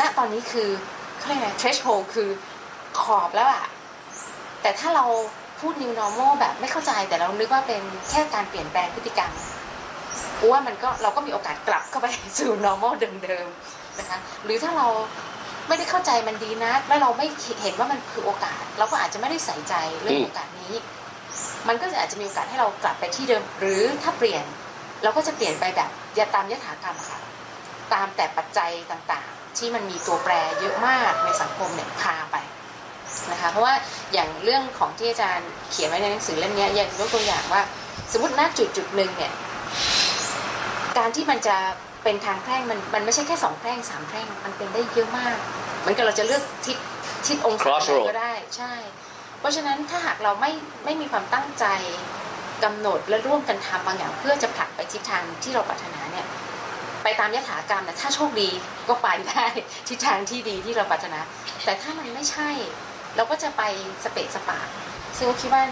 [0.00, 0.68] ณตอนนี้คือ
[1.18, 2.28] เขาเรียกอะไร threshold คือ
[3.00, 3.64] ขอบแล้วอะ
[4.62, 5.04] แต่ถ้าเรา
[5.60, 9.32] พูด new normal แบบไม่เข้าใจแต่เรานึกว่าเป็นแค่การเปลี่ยนแปลงพฤติกรรม
[10.50, 12.06] ว่ามันก็เราก็มีโอกาสกลับเข้าไป
[12.38, 14.86] สู่ normal เดิมๆนะคะหรือถ้าเรา
[15.68, 17.26] ไม่ได้เข้าใจมันดีนะแล้วเราไม่
[17.62, 20.74] เห็นว่ามันคือโอกาส เราก็อาจจะไม่ได้ใส่ใจเรื่องโอกาสนี้
[21.68, 24.44] มันก็จะอาจจะมีโอกาสให้เรากลับไปที่เดิม หรือถ้าเปลี่ยน
[25.02, 27.18] เราก็จะเปลี่ยนไปแบบยาตามยถากรรมค่ะ
[27.92, 32.36] ตามแต่ปัจจัยต่างๆ ที่มันมีตัวแปรเยอะมากในสังคมเนี่ยพาไป
[33.32, 33.74] นะคะเพราะว่า
[34.12, 37.62] อย่างเรื่องของที่อาจารย์เขียนไว้ในหนังสือเล่มเนี้ยอย่างยกตัวอย่างว่า
[38.12, 39.32] สมมติณจุดจุดหนึ่งเนี่ย
[40.98, 41.56] การที่มันจะ
[42.04, 45.36] เป็นทางแพร่งมันมันไม่ใช่แค่สองแพร่งสามแพร่งมันเป็นได้เยอะมาก
[45.80, 46.76] เหมือนกับเราจะเลือกทิศ
[47.26, 48.72] ทิศองศาไหน Crossroad ก็ได้ใช่
[49.38, 50.50] เพราะฉะนั้นถ้าหากเราไม่
[50.84, 51.64] ไม่มีความตั้งใจ
[52.64, 56.26] กำหนดและร่วมกันทำบางอย่างเพื่อจะผลักไปทิศทางที่เราปรารถนาเนี่ย
[57.02, 58.48] ไปตามยถากรรมนะถ้าโชคดี
[58.88, 59.44] ก็ไปได้
[59.88, 61.20] ทิศทางที่ดีที่เราปรารถนา
[61.64, 62.50] แต่ถ้ามันไม่ใช่
[63.16, 63.62] เราก็จะไป
[64.04, 64.58] สเปะสปะ
[65.16, 65.62] ซึ่งคิดว่า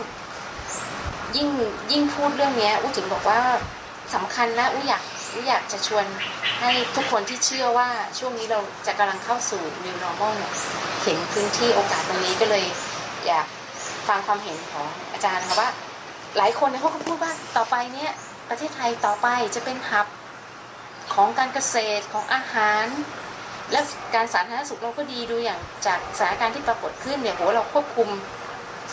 [1.36, 1.48] ยิ่ง
[1.92, 3.40] ยิ่งพูดเรื่องนี้อู้ถึงบอกว่า
[4.14, 5.02] สำคัญนะอู้อยาก
[5.32, 6.04] อู้อยากจะชวน
[6.60, 10.52] ให้ทุกคนที่เชื่อว่าช่วงนี้เราจะกำลังเข้าสู่ new normal เนี่ย
[11.02, 12.64] เห็นพื้นที่โอกาสตรงนี้ก็เลย
[13.26, 13.46] อยาก
[14.08, 15.70] ฟังความเห็นของอาจารย์นะคะว่า
[16.36, 18.12] หลายคนเนี่ยเขาก็พูดว่าต่อไปเนี่ย
[18.48, 20.06] ประเทศไทยต่อไปจะเป็นฮับ
[21.14, 22.84] ของการเกษตรของอาหาร
[23.72, 23.80] และ
[24.14, 28.08] การสาธารณสุขเราก็ดีดูอย่างจากสถานการณ์ที่ปรากฏขึ้นเนี่ยโหเราควบคุม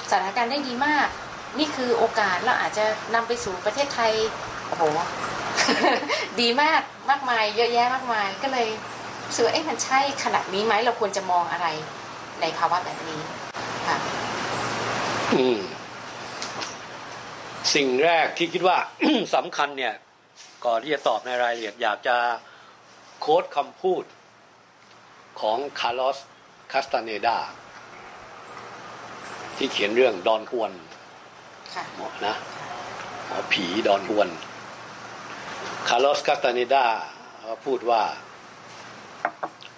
[0.10, 1.08] สถานการณ์ได้ดีมาก
[1.60, 4.12] นี่คือโอกาสเราอาจจะนำไปสู่ประเทศไทย
[4.68, 4.84] โอ้โห
[6.42, 8.68] ดีมากมากมาย เยอะแยะมากมายก็เลย
[9.26, 11.68] รู้สึกว่าเอ๊ะมันใช่ขนาดนี้ไหมเราควรจะมองอะไร
[12.42, 13.22] ในภาวะแบบนี้
[13.88, 13.98] ค่ะ
[15.36, 15.60] อืม
[17.76, 18.78] สิ่งแรกที่คิดว่า
[19.36, 19.94] สำคัญเนี่ย
[20.66, 22.18] ก่อนที่จะตอบในรายละเอียดอยากจะ
[23.22, 24.04] โค้ดคำพูด
[25.42, 26.18] ของคาร์ลอส
[26.72, 27.38] คาสตาเนดา
[29.58, 30.72] ที่เขียนเรื่องดอนฮวน
[31.74, 32.36] ค่ะหมอนะ
[33.28, 34.30] หมอผีดอนฮวน
[35.88, 36.86] คาร์ลอสคาสตาเนดา
[37.40, 38.04] เขาพูดว่า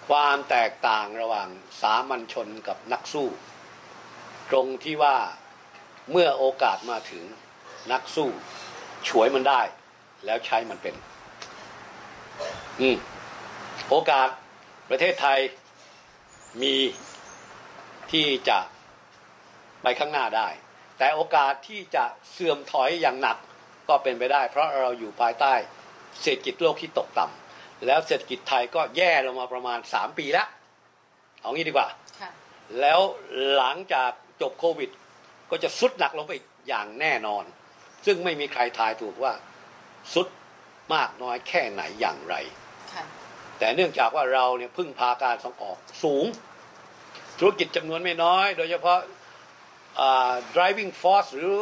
[0.08, 1.48] ความแตกต่างระหว่าง
[1.80, 3.28] สามัญชนกับนักสู้
[4.50, 5.16] ตรงที่ว่า
[6.10, 7.24] เมื่อโอกาสมาถึง
[7.92, 8.28] นักสู้
[9.08, 9.60] ฉวยมันได้
[10.24, 10.94] แล้วใช้มันเป็น
[12.80, 12.96] อืม
[13.90, 14.28] โอกาส
[14.90, 15.38] ประเทศไทย
[16.62, 16.76] มี
[18.12, 18.58] ที่จะ
[19.82, 20.48] ไปข้างหน้าได้
[20.98, 23.36] แต่โอกาสที่จะเสื่อมถอยอย่างหนัก
[23.88, 25.54] ก็เป็นไปได้ เพราะเราอยู่ภายใต้
[26.22, 30.48] เศรษฐกิจโลกที่ตกต่ำแล้วเศรษฐกิจไทยก็แย่ลงมาประมาณสามปีแล้ว
[31.40, 31.88] เอางี้ดีกว่า
[32.20, 32.30] ค่ะ
[32.80, 33.00] แล้ว
[33.56, 34.10] หลังจาก
[34.42, 34.90] จบโควิด
[35.50, 37.44] ก็จะสุดหนักลงไปอีกอย่างแน่นอน
[38.06, 39.32] ซึ่งไม่มีใครทายถูกว่า
[40.14, 40.28] สุด
[40.94, 42.34] มากน้อยแค่ไหนอย่างไร
[42.94, 43.04] ค่ะ
[43.58, 46.26] แต่เนื่องจากว่าเราเนี่ยพึ่งพาการส่งออกสูง
[47.38, 48.98] ธุรกิจจำนวนไม่น้อย โดยเฉพาะ
[50.54, 51.56] driving force หรือ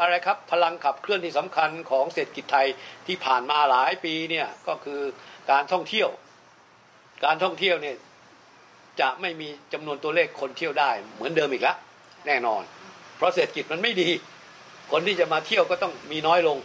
[0.00, 2.66] อะไรครับ พลังขับเคลื่อนที่สำคัญของเศรษฐกิจไทย
[3.06, 5.00] ที่ผ่านมาหลายปีเนี่ยก็คือ
[5.50, 6.08] การท่องเที่ยว
[7.24, 7.96] การท่องเที่ยวเนี่ย
[9.00, 11.76] จะไม่มีจำนวนตัวเลขคนเที่ยวได้เหมือนเดิมอีกแล้ว
[12.26, 12.62] แน่นอน
[13.16, 14.10] เพราะเศรษฐกิจมันไม่ดี
[14.92, 16.58] คนที่จะมาเที่ยวก็ต้องมีน้อยลง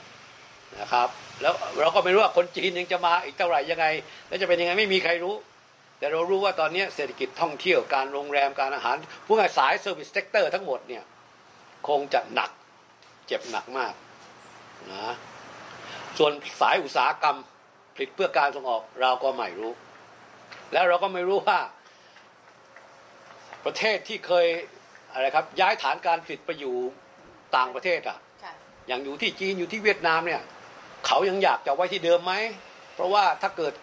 [0.81, 1.09] นะครับ
[1.41, 3.85] แล้วเราก็ไม่รู้ว่าคนจีนยังจะมาอีกเท่าไหร่ยังไง
[4.27, 5.35] แล้วจะเป็นยังไงไม่มีใครรู้
[5.99, 8.95] แต่เรารู้ว่าตอนนี้เศรษฐกิจท่องเที่ยวการโรงแรมการอาหาร
[9.25, 11.03] ผู้งานสาย service sector ทั้งหมดเนี่ย
[11.87, 12.51] คงจะหนัก
[13.27, 13.93] เจ็บหนักมาก
[14.91, 15.13] นะ
[16.17, 17.37] ส่วนสายอุตสาหกรรม
[17.95, 19.71] ผลิตเพื่อการส่งออกเราก็ไม่รู้
[20.73, 21.59] แล้วเราก็ไม่รู้ว่า
[23.65, 24.47] ประเทศที่เคย
[25.11, 26.75] อะไรครับย้ายฐานการผลิตไปอยู่
[27.57, 28.53] ต่างประเทศอะค่ะ
[28.87, 30.41] อย่างอยู่ที่จีนอยู่ที่เวียดนามเนี่ย
[31.07, 32.33] เขายังอยากจะไว้ที่เดิมไหม
[32.95, 33.73] เพราะว่าถ้าเกิด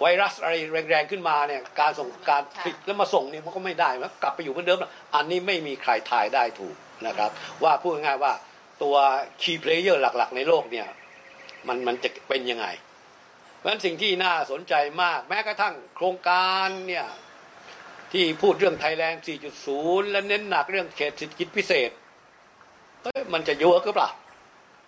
[0.00, 0.54] ไวรัสอะไร
[0.90, 7.30] แรงๆขึ้นมาเนี่ย การส่งการผลิตแล้วมาส่งเนี่ยมันก็ไม่ได้มันกลับไปอยู่เหมือนเดิมล้วอันนี้ไม่มีใครทายได้ถูกนะครับ
[7.62, 8.32] ว่าพูดง่ายๆว่า
[8.82, 8.96] ตัว
[9.42, 10.86] key player หลักๆ ในโลกเนี่ย
[11.68, 12.66] มันมันจะเป็นยังไง
[13.56, 17.06] เพราะฉะนั้นสิ่งที่น่าสนใจมาก แม้กระทั่งโครงการเนี่ย
[18.12, 19.22] ที่พูดเรื่องไทยแลนด์
[19.66, 21.90] 4.0 และเน้นหนักเรื่องเขตเศรษฐกิจพิเศษ
[23.02, 24.10] เอ้ยมันจะเยอะก็เปล่า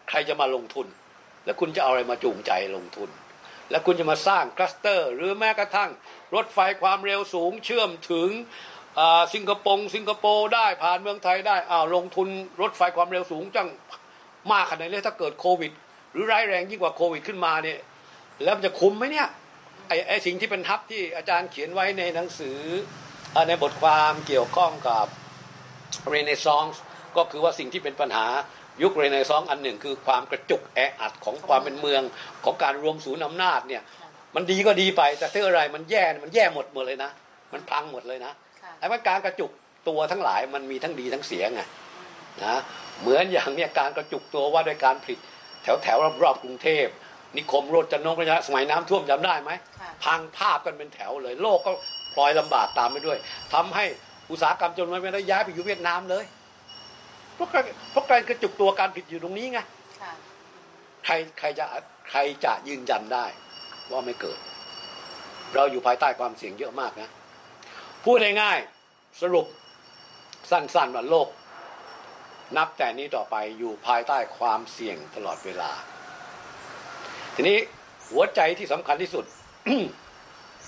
[0.09, 0.87] ใครจะมาลงทุน
[1.49, 3.11] แล้วคุณจะเอาอะไรมาจูงใจลงทุน
[3.71, 5.91] แล้วคุณจะมาสร้างคลัสเตอร์ หรือแม้กระทั่ง
[6.35, 8.31] รถไฟความเร็วสูงเชื่อมถึง
[9.35, 12.29] สิงคโปร์สิงคโปร์ได้ผ่านเมืองไทยได้อ้าวลงทุน
[12.63, 13.69] รถไฟความเร็วสูงจัง
[14.51, 15.73] มากขนาดนี้ถ้าเกิดโควิด
[16.13, 17.79] หรือร้ายแรงยิ่งกว่าโควิดขึ้นมาเนี่ย
[18.43, 19.29] แล้วมันจะคุ้มไหมเนี่ย
[19.89, 22.59] ไอ้ไอสิ่งที่เป็นทับที่อาจารย์เขียนไว้ในหนังสือ
[23.35, 25.07] อในบทความเกี่ยวข้องกับ
[26.09, 26.83] เรเนซองส์
[27.17, 28.27] ก็คือว่าสิ่งที่เป็นปัญหา
[28.83, 32.03] ยุคเรเนซองส์อันหนึ่งคือความกระจุกแออัดของความเป็นเมือง
[32.45, 33.83] ของการรวมศูนย์อำนาจเนี่ย
[34.35, 37.11] มันดีก็ดีไปแต่ถ้าอะไรมันแย่มันแย่หมดหมดเลยนะ
[37.53, 39.51] มันพังหมดเลยนะค่ะไอ้ว่าการกระจุก
[39.89, 41.61] ตัวทั้งหลายมันมีทั้งดีทั้งเสียไง
[42.45, 42.57] นะ
[43.01, 45.19] เหมือนอย่างเนี่ยการกระจุกตัวว่าด้วยการผลิต
[45.63, 46.87] แถวแถวรอบๆกรุงเทพ
[47.37, 51.73] นิคมโรจนงประชาสมัยน้ำท่วมจำได้ไหมค่ะพังภาพกันเป็นแถวเลย โลกก็
[52.15, 53.19] พลอยลำบากตามไปด้วย
[53.55, 53.85] ทำให้
[54.31, 56.25] อุตสาหกรรมจนมันไม่ได้ย้ายไปอยู่เวียดนามเลย
[57.39, 59.61] เพราะการเพราะการกระจุกตัวการผิดอยู่ตรงนี้ไง
[60.03, 60.13] ค่ะ
[61.05, 61.67] ใครใครจะ
[62.11, 63.27] ใครจะยืนยันได้
[63.91, 64.39] ว่าไม่เกิด
[65.55, 67.09] เราอยู่ภายใต้ความเสี่ยงเยอะมากนะ
[68.05, 69.47] พูดง่ายๆสรุป
[70.51, 71.29] สั้นๆว่าโลก
[72.57, 75.71] นับแต่นี้ต่อไปอยู่ภายใต้ความเสี่ยงตลอดเวลา
[77.35, 77.59] ทีนี้
[78.11, 79.25] หัวใจที่สำคัญที่สุด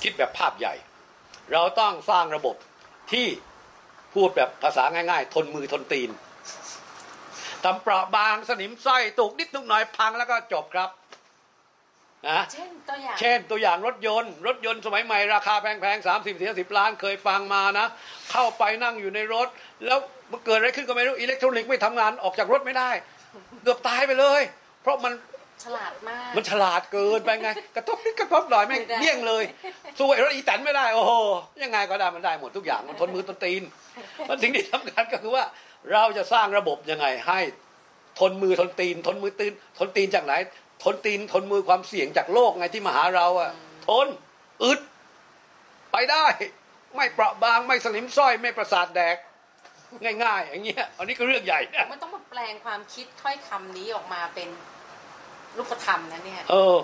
[0.02, 0.74] คิดแบบภาพใหญ่
[1.52, 2.56] เราต้องสร้างระบบ
[3.12, 3.26] ที่
[4.14, 6.10] พูดแบบภาษาง่าย ๆ ทนมือทนตีน
[7.64, 10.90] ทำเปราะบางสนิมไส้ตุกนิดตุกหน่อยพังแล้วก็จบครับ
[12.28, 17.86] นะเช่นตัวอย่างเช่นตัวอย่างรถยนต์ รถยนต์สมัยใหม่ราคาแพงๆสามสิบสี่สิบล้านเคยฟังมานะ
[18.30, 19.48] เข้าไปนั่งอยู่ในรถ
[19.86, 19.98] แล้ว
[20.46, 22.90] เกิดอะไรขึ้นก็ไม่รู้อิเล็กทรอนิกส์ไม่ทำงานออกจากรถไม่ได้
[23.62, 24.40] เกือบตายไปเลย
[24.82, 25.12] เพราะมัน
[25.64, 29.44] ฉลาดมาก มันฉลาดเกินไปไง กระทบนิดกระทบหน่อยแม่งไม่ได้เลี่ยงเลย
[29.98, 31.12] สู้ไอ้รถอีแตนไม่ได้ โอ้โห
[31.64, 33.62] ยังไงก็ได้มันได้หมดทุกอย่างมันทนมือทนตีน
[34.28, 35.44] มันสิ่งที่สำคัญก็คือว่า
[35.92, 37.40] เราจะสร้างระบบยังไงให้
[38.18, 40.32] ทนมือทนตีน ทนมือตีน ทนตีนจากไหน
[40.84, 43.50] ทนตีนทนมือความเสี่ยงจากโลกไงที่มาหาเราอะ
[43.88, 44.06] ทน
[44.62, 44.80] อึด
[45.92, 46.26] ไปได้
[46.96, 49.16] ไม่เปราะบางไม่สนิมสร้อยไม่ประสาทแดก
[50.24, 54.48] ง่ายๆ อย่างเงี้ยอันนี้ก็เรื่องใหญ่นะมันต้องมาแปลงความคิดถ้อยคำนี้ออกมาเป็น
[55.56, 56.76] รูปธรรมนะเนี่ยเออ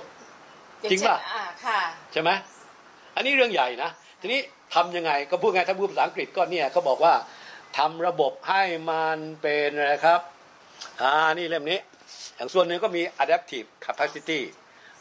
[0.81, 1.81] อย่าจริงเช่นป่ะอ่าค่ะ
[2.13, 2.31] ใช่ไหม
[3.17, 4.41] อันนี้เรื่องใหญ่นะทีนี้
[4.75, 7.15] ทำยังไงก็พูดไงถ้าพูดภาษาอังกฤษก็เนี่ยเขาบอกว่า
[7.77, 10.21] ทำระบบให้มันเป็นอะไรครับ
[11.03, 11.79] อ่านี่เล่มนี้
[12.37, 14.41] อย่างส่วนหนึ่งก็มี adaptive capacity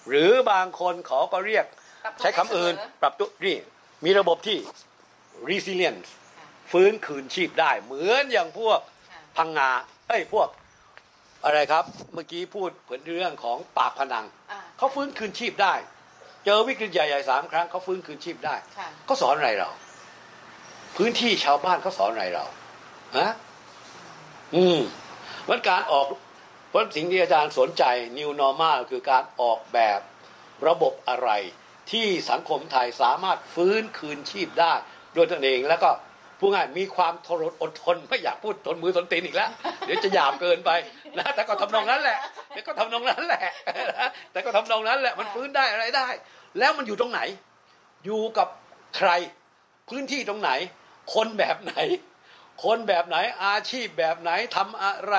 [0.07, 1.65] หรือบางคนเขาก็เรียก
[2.03, 3.57] ปรับตัวใช้คำอื่นได้เสมอปรับตัวนี่
[4.05, 4.57] มีระบบที่
[5.49, 6.07] resilience
[6.71, 8.79] ฟื้นคืนชีพได้ เหมือนอย่างพวก
[9.11, 9.69] ค่ะพังงา
[10.07, 10.47] เอ้ยพวก
[11.43, 15.73] อะไรครับ เมื่อกี้พูดเผนเรื่องของปากพนังอ่าเขาฟื้นคืนชีพได้
[16.45, 19.69] เจอวิกฤตใหญ่ๆสามครั้งเขาฟื้นคืนชีพได้ค่ะเขาสอนอะไรเรา
[20.97, 22.45] พื้นที่ชาวบ้านเขาสอนอะไรเรา
[23.17, 23.31] ฮะ
[24.55, 24.79] อืม
[25.49, 26.05] วันการออก
[26.69, 27.83] เพราะสิ่งที่อาจารย์สนใจ
[28.17, 29.99] New Normal คือการออกแบบ
[30.67, 31.29] ระบบอะไร
[31.91, 34.73] ที่สังคมไทยสามารถฟื้นคืนชีพได้
[35.15, 35.89] ด้วยตนเองแล้วก็
[36.39, 39.49] ผู้ง่ายมีความทนอดทนไม่อยากพูดทนมือทนตีนอีกแล้ว
[39.85, 40.71] เดี๋ยวจะหยาบเกินไป
[41.17, 43.45] นะแต่ก็ทำนองนั้นแหละแต่ก็ทำนองนั้นแหละ
[43.91, 46.07] นะแต่ก็ทำนองนั้นแหละมันฟื้นได้อะไรได้
[46.59, 47.21] แล้วมันอยู่ตรงไหน
[48.05, 48.47] อยู่กับ
[48.97, 49.09] ใคร
[49.89, 50.51] พื้นที่ตรงไหน
[51.13, 51.73] คนแบบไหน
[52.63, 55.15] คนแบบไหนอาชีพแบบไหนทำอะไร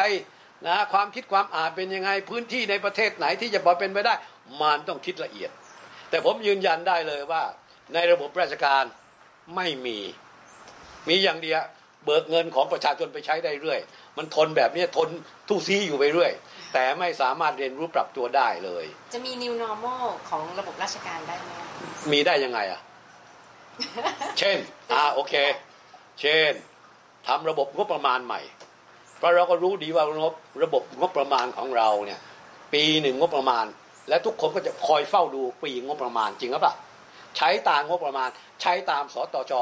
[0.67, 4.15] นะความคิดความอ่านเป็นยังไงพื้นที่ในประเทศไหนที่จะพอเป็นไปได้
[4.61, 5.51] มันต้องคิดละเอียด
[6.11, 7.43] แต่ผมยืนยันได้เลยว่า
[7.95, 8.85] ในระบบราชการ
[9.57, 9.99] ไม่มี
[11.09, 11.63] มีอย่างเดียว
[12.05, 13.81] เบิกเงินของประชาชนไปใช้ได้เรื่อย
[14.17, 15.09] มันทนแบบนี้ทน
[15.49, 16.33] ทุซีอยู่ไปเรื่อย
[16.73, 21.51] แต่ไม่สามารถเรียนรู้ปรับตัวได้เลย จะมี new normal ของระบบราชการได้ไหม
[22.13, 22.81] มีได้ยังไงอะ
[24.39, 24.57] เช่น
[24.93, 25.35] อ่าโอเค
[26.21, 26.53] เช่น
[27.29, 28.41] ทำระบบงบประมาณใหม่
[29.19, 32.21] เพราะเราก็รู้ดีว่างบระบบงบประมาณของเราเนี่ย
[32.73, 33.65] ปีหนึ่งงบประมาณ
[34.09, 36.75] และทุกคนก็จะคอยเฝ้าดูปีงบประมาณจริงหรือเปล่า
[37.37, 38.29] ใช้ตามงบประมาณ
[38.63, 39.53] ใช้ตามสตจ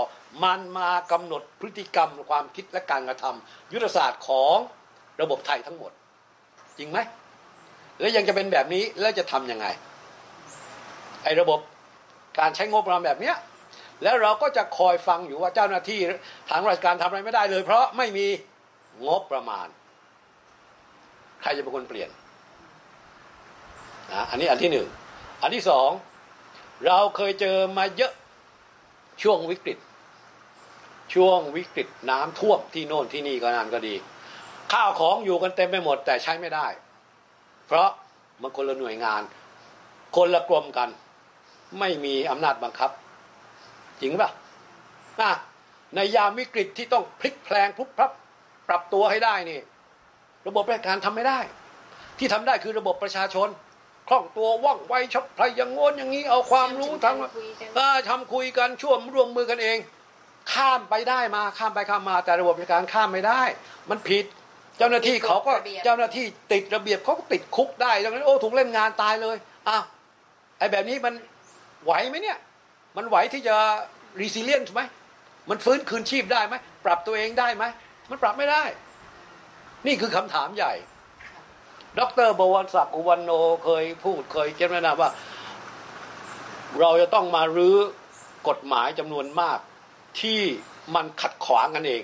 [0.43, 4.57] มันมากำหนดพฤติกรรมความคิดและการกระทำยุทธศาสตร์ของ
[5.21, 5.93] ระบบไทยทั้งหมด
[6.79, 6.99] จริงไหม
[8.01, 9.67] แล้วยังจะเป็นแบบนี้แล้วจะทำยังไง
[11.25, 11.59] ไอ้ระบบ
[12.39, 13.37] การใช้งบประมาณแบบเนี้ย
[14.03, 16.01] แล้วเราก็จะคอยฟังอยู่ว่าเจ้าหน้าที่
[16.51, 18.27] ทางราชการทำอะไรไม่ได้เลย เพราะไม่มี
[19.07, 19.67] งบประมาณ
[21.43, 22.11] ใครจะเป็นคนเปลี่ยน
[24.13, 24.89] นะอันนี้อันที่หนึ่ง
[25.43, 25.91] อันที่สอง
[26.87, 28.13] เราเคยเจอมาเยอะ
[29.23, 29.79] ช่วงวิกฤต
[31.15, 33.95] ช่วงวิกฤตน้ำท่วมที่โน่นที่นี่ก็นานก็ดี
[34.73, 36.67] ข้าวของอยู่กันเต็มไปหมด แต่ใช้ไม่ได้
[37.67, 37.89] เพราะ
[38.41, 39.23] มันคนละหน่วยงาน
[40.17, 40.89] คนละกรมกัน
[41.79, 42.91] ไม่มีอำนาจบังคับ
[44.05, 44.31] จริงป่ะ
[45.21, 45.33] นะ
[45.95, 48.11] ในยามวิกฤตที่ต้องพลิกแพลงพลุบพลับ
[48.69, 49.61] ปรับตัวให้ได้นี่
[50.49, 51.39] ระบบราชการทำไม่ได้
[52.19, 53.49] ที่ทำได้คือระบบประชาชน
[54.09, 59.79] คล่องตัวว่องไวชับพลัยอย่างโง้นอย่างนี้ เอาความรู้ทั้งคุยกันเออทำคุยกันช่วมร่วมมือกันเอง
[60.53, 63.41] ข้ามไปได้มาข้ามไปข้ามมาแต่ระบบราชการข้ามไม่ได้
[63.91, 64.25] มันผิด
[64.79, 65.53] เจ้าหน้าที่เขาก็
[65.85, 69.37] เจ้าหน้าที่ติดระเบียบเขาก็ติดคุกได้ดังนั้นโอ้ถูกเล่นงานตายเลย
[69.69, 69.85] อ้าว
[70.59, 71.15] ไอ้แบบนี้มัน
[71.85, 72.39] ไหวไหมเนี่ย
[72.97, 73.57] มันไหวที่จะ
[74.21, 74.81] resilient ไหม
[75.51, 77.65] มันฟื้นคืนชีพได้ไหมปรับตัวเองได้ไหม
[78.11, 78.63] มันปรับไม่ได้
[79.87, 80.73] นี่คือคำถามใหญ่
[81.99, 83.31] ดรบวรศักดิ์อุวันโน
[83.65, 85.11] เคยพูดเคยเขียนไว้นะว่า
[86.81, 87.77] เราจะต้องมารื้อ
[88.49, 89.59] กฎหมายจำนวนมาก
[90.21, 90.41] ที่
[90.95, 92.03] มันขัดขวางกันเอง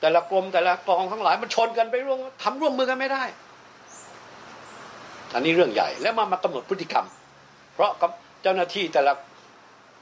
[0.00, 3.24] แต่ละกรมแต่ละกองทั้งหลายมันชนกันไปร่วมทำร่วมมือกันไม่ได้
[5.34, 7.06] อันนี้เรื่องใหญ่แล้วมามากำหนดพฤติกรรม
[7.74, 7.90] เพราะ
[8.42, 9.12] เจ้าหน้าที่แต่ละ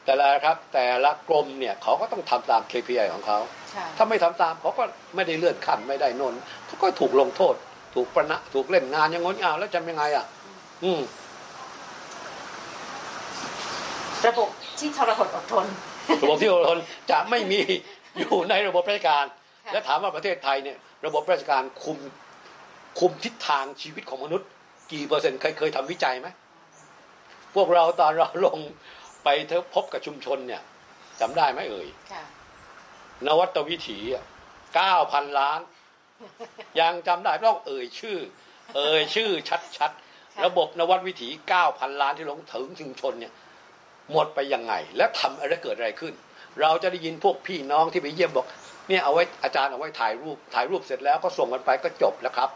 [0.04, 3.38] แต่ละครับแต่ละกรมเนี่ยเขาก็ต้องทำตาม KPI ของเขา
[3.74, 4.84] ค่ะถ้าไม่ทำตามเขาก็
[5.14, 6.34] ไม่ได้เลื่อนขั้นไม่ได้นน
[6.66, 7.54] เขาก็ถูกลงโทษ
[7.94, 10.26] ถูกประณะถูกเล่นงานอยังงนงาวแล้วจำยังไงอะ
[10.84, 11.00] อืม
[14.26, 15.66] ระบบที่ทรหดอดทน
[16.22, 16.78] ระบบที่อดทน
[17.10, 17.60] จะไม่มี
[18.18, 19.24] อยู่ในระบบราชการ
[19.64, 21.98] ค่ะและถามว่าประเทศไทยเนี่ย ระบบราชการคุม
[23.00, 24.48] คุมทิศทางชีวิตของมนุษย์
[24.92, 26.28] กี่เปอร์เซ็นต์เคยเคยทำวิจัยไหม
[27.54, 28.58] พวกเราตอนเราลง
[29.24, 29.28] ไป
[29.74, 30.62] พบกับชุมชนเนี่ย
[31.20, 32.24] จำได้ไหมเอ่ยค่ะ
[33.26, 33.98] นวัตวิถี
[34.74, 35.60] เก้าพันล้าน
[36.80, 38.18] ยังจำได้ต้องเอ่ยชื่อ
[38.76, 43.32] เอ่ยชื่อชัดค่ะๆระบบนวัตวิถีเก้าพันล้านที่ลงถึงชุมชนเนี่ย
[44.12, 46.14] หมดไปยังไง และทำอะไรเกิดอะไรขึ้น
[46.60, 48.46] เราจะได้ยินพวกพี่น้องที่ไปเยี่ยมบอก
[48.88, 52.50] เนี่ยเอาไว้อาจารย์เอาไว้ถ่ายรูป ถ่ายรูปเสร็จแล้วก็ส่งกันไปก็จบแล้วครับ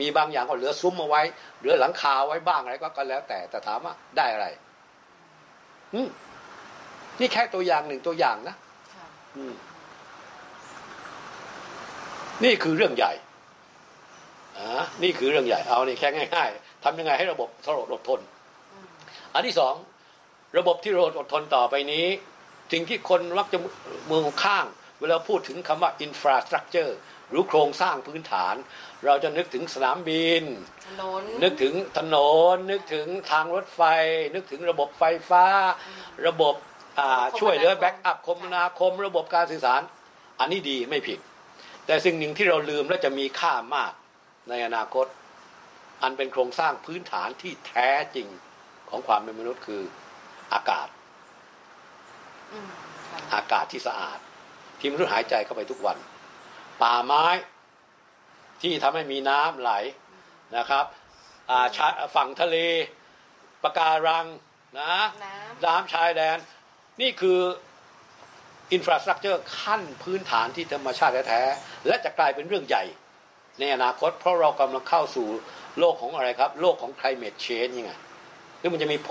[0.00, 1.22] มีบางอย่างก็เหลือซุ้มเอาไว้
[1.58, 4.71] เหลือหลังคาไว้บ้างอะไรก็ก็แล้วแต่แต่ถามว่าได้อะไรอืม
[7.20, 8.56] นี่แค่ตัวอย่างหนึ่งตัวอย่างนะ
[8.94, 9.54] ค่ะอืม
[12.44, 13.12] นี่คือเรื่องใหญ่
[14.56, 14.68] อ่า
[15.02, 18.20] นี่คือเรื่องใหญ่ เอานี่แค่ง่ายๆทำยังไงให้ระบบทรหดอดทน
[18.72, 18.86] อืม
[19.34, 19.74] อันที่สอง
[20.58, 22.06] ระบบที่เราอดทนต่อไปนี้
[22.72, 23.58] สิ่งที่คนมักจะ
[24.10, 24.66] มองข้าม
[25.00, 26.92] เวลาพูดถึงคำว่า infrastructure
[27.32, 28.54] หรือโครงสร้างพื้นฐาน
[29.04, 30.44] เราจะนึกถึงสนามบิน
[30.88, 32.16] ถนนนึกถึงถน
[32.54, 33.80] น นึกถึงทางรถไฟ
[34.34, 35.44] นึกถึงระบบไฟฟ้า
[36.26, 36.54] ระบบ
[36.98, 39.82] อ่าช่วยเหลือ backup คมนาคม ระบบการสื่อสาร
[40.40, 41.18] อันนี้ดีไม่ผิด
[41.86, 43.92] แต่สิ่งหนึ่งที่เราลืมและจะมีค่ามาก
[44.48, 45.06] ในอนาคต
[46.02, 48.28] อันเป็นโครงสร้างพื้นฐานที่แท้จริง
[48.90, 49.82] ของความเป็นมนุษย์คือ
[50.52, 50.88] อากาศ
[52.52, 52.68] อืม
[53.08, 54.18] ค่ะอากาศที่สะอาด
[54.78, 55.96] ที่มนุษย์หายใจเข้าไปทุกวัน
[56.80, 57.26] ป่าไม้
[58.62, 59.72] ที่ทำให้มีน้ำไหล
[60.56, 60.84] นะครับ
[61.50, 62.56] อ่าชายฝั่งทะเล
[63.62, 64.26] ปะการัง
[64.78, 64.92] นะ
[65.24, 66.38] น้ำน้ำชายแดน
[67.00, 67.40] นี่คือ
[68.72, 72.84] infrastructure ขั้นพื้นฐานที่ธรรมชาติแท้ๆและจะกลายเป็นเรื่องใหญ่
[73.58, 75.28] ในอนาคต เพราะเรากำลังเข้าสู่
[75.78, 77.92] โลกของอะไรครับ โลกของ climate change ยังไง
[78.60, 79.10] ซึ่งมันจะมีผ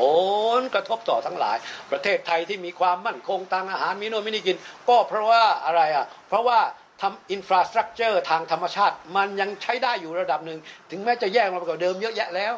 [0.59, 1.57] ลกระทบต่อทั้งหลาย
[1.91, 4.57] ประเทศไทยที่มีความมั่นคงทางอาหารมีโน่นไม่นี่กิน
[4.89, 6.59] ก็เพราะว่าอะไรอะ เพราะว่า
[7.01, 10.59] ทำ infrastructure ทางธรรมชาติ มันยังใช้ได้อยู่ระดับหนึ่ง
[10.91, 12.53] ถึงแม้จะแย่ลงไปกว่าเดิมเยอะแยะแล้ว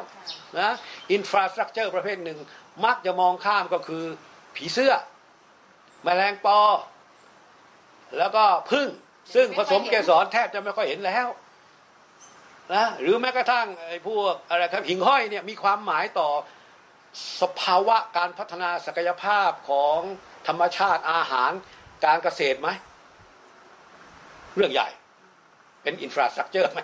[0.58, 0.70] นะ
[1.12, 2.38] อินฟราสตรักเจอร์ประเภทหนึ่ง
[2.84, 4.04] มักจะมองข้ามก็คือ
[4.54, 4.94] ผีเสื้อ
[6.04, 6.58] แมลงปอ
[8.18, 8.88] แล้วก็พึ่ง
[9.34, 11.26] ซึ่งผสมเกสรแทบจะไม่ค่อยเห็นแล้ว
[12.72, 16.28] นะหรือแม้กระทั่งไอ้พวกอะไรครับหิ่งห้อยเนี่ยมีความหมายต่อ
[17.40, 19.98] สภาวะการพัฒนาศักยภาพของ
[20.48, 21.52] ธรรมชาติอาหาร
[22.04, 22.68] การเกษตรไหม
[24.56, 24.88] เรื่องใหญ่
[25.82, 26.80] เป็น infrastructure ไหม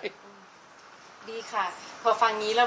[1.29, 1.65] ดีค่ะ
[2.03, 2.65] พอฟังนี้เรา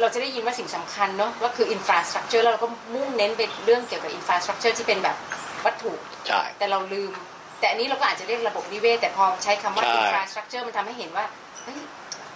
[0.00, 5.16] เราจะได้ยินว่าสิ่งสำคัญเนาะว่าคือ infrastructure แล้วเราก็มุ่งเน้นไปเรื่องเกี่ยวกับ infrastructure ที่เป็นแบบ
[5.64, 5.92] วัตถุ
[6.28, 7.12] ใช่แต่เราลืม
[7.60, 11.24] แต่อันนี้เราก็อาจจะเรียกระบบนิเวศแต่พอใช้คำว่าใช่ infrastructure มันทำให้เห็นว่า
[11.64, 11.80] เฮ้ย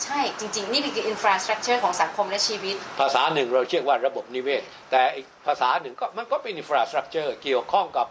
[0.05, 8.07] ใช่จริง ๆ นี่คือ infrastructure ของสังคมและชีวิต ภาษาหนึ่งเราเรียกว่าระบบนิเวศ แต่อีกภาษาหนึ่งก็มันก็เป็น infrastructure เกี่ยวข้องกับ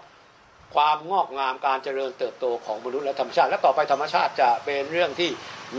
[0.76, 5.30] ความงอกงามการเจริญเติบโตของมนุษย์และธรรมชาติ และต่อไปธรรมชาติจะเป็นเรื่องที่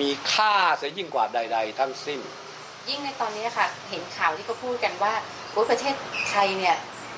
[0.01, 2.21] มีค่าเสียยิ่งกว่าใด ๆ ทั้งสิ้น
[2.89, 5.13] ยิ่งในตอนนี้ค่ะ เห็นข่าวที่เขาพูดกันว่า
[5.53, 5.95] โอ้ยประเทศ
[6.31, 6.77] ไทยเนี่ย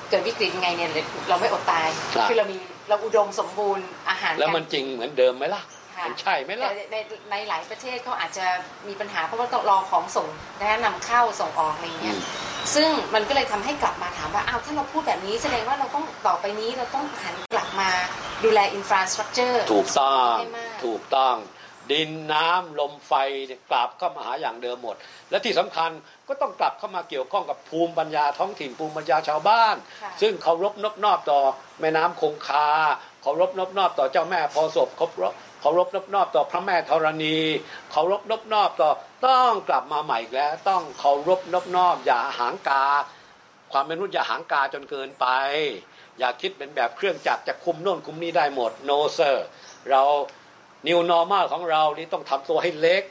[0.09, 0.89] เกิดวิกฤตยังไงเนี่ย
[1.29, 2.57] เราไม่อดตายครับคือเรามี
[2.89, 5.63] เราอุดมสมบูรณ์อาหาร แล้วมันจริงเหมือนเดิมไหมล่ะ
[5.95, 6.95] ค่ะมันใช่ไหมล่ะแต่ใน
[7.31, 8.45] ในหลายประเทศเขาอาจจะ
[8.87, 10.27] มีปัญหาเพราะว่าต้องรอของส่ง
[10.59, 17.44] นะคะนำเข้าส่งออกอะไรเงี้ยอืมซึ่งมันก็เลยทำให้กลับมาถามว่าอ้าวถ้าเราพูดแบบนี้แสดงว่าเราต้องต่อไปนี้เราต้องหันกลับ
[17.79, 17.91] มา
[18.43, 21.35] ดูแล infrastructure ถูกต้องให้มากถูกต้อง
[21.91, 23.13] ดินน้ำลมไฟ
[23.47, 24.95] เนี่ยกลับเข้ามาหาอย่างเดิมหมด
[25.29, 25.91] และที่สำคัญ
[26.27, 31.39] ก็ต้องกลับเข้ามาเกี่ยวข้องกับภูมิปัญญาท้องถิ่นภูมิปัญญาชาวบ้านค่ะซึ่งเคารพนอบนอบต่อ
[31.79, 32.67] แม่น้ำคงคา
[33.21, 37.37] เคารพนอบนอบต่อเจ้าแม่โพธิ์ศพเคารพเคารพนอบนอบต่อพระแม่ธรณี
[37.91, 38.89] เคารพนอบนอบต่อ
[39.27, 42.85] ต้องกลับมาใหม่อีกแล้ว ต้องเคารพนบนอบอย่าอหังการ
[43.71, 45.25] ความเป็นมนุษย์อย่าหางกาจนเกินไป
[46.19, 49.35] อย่าคิดเป็นแบบเครื่องจักรจะคุมโน่นคุมนี้ได้หมด no sir
[49.89, 50.03] เรา
[50.87, 53.03] new normal ของเรานี่ต้องทำตัวให้เล็ก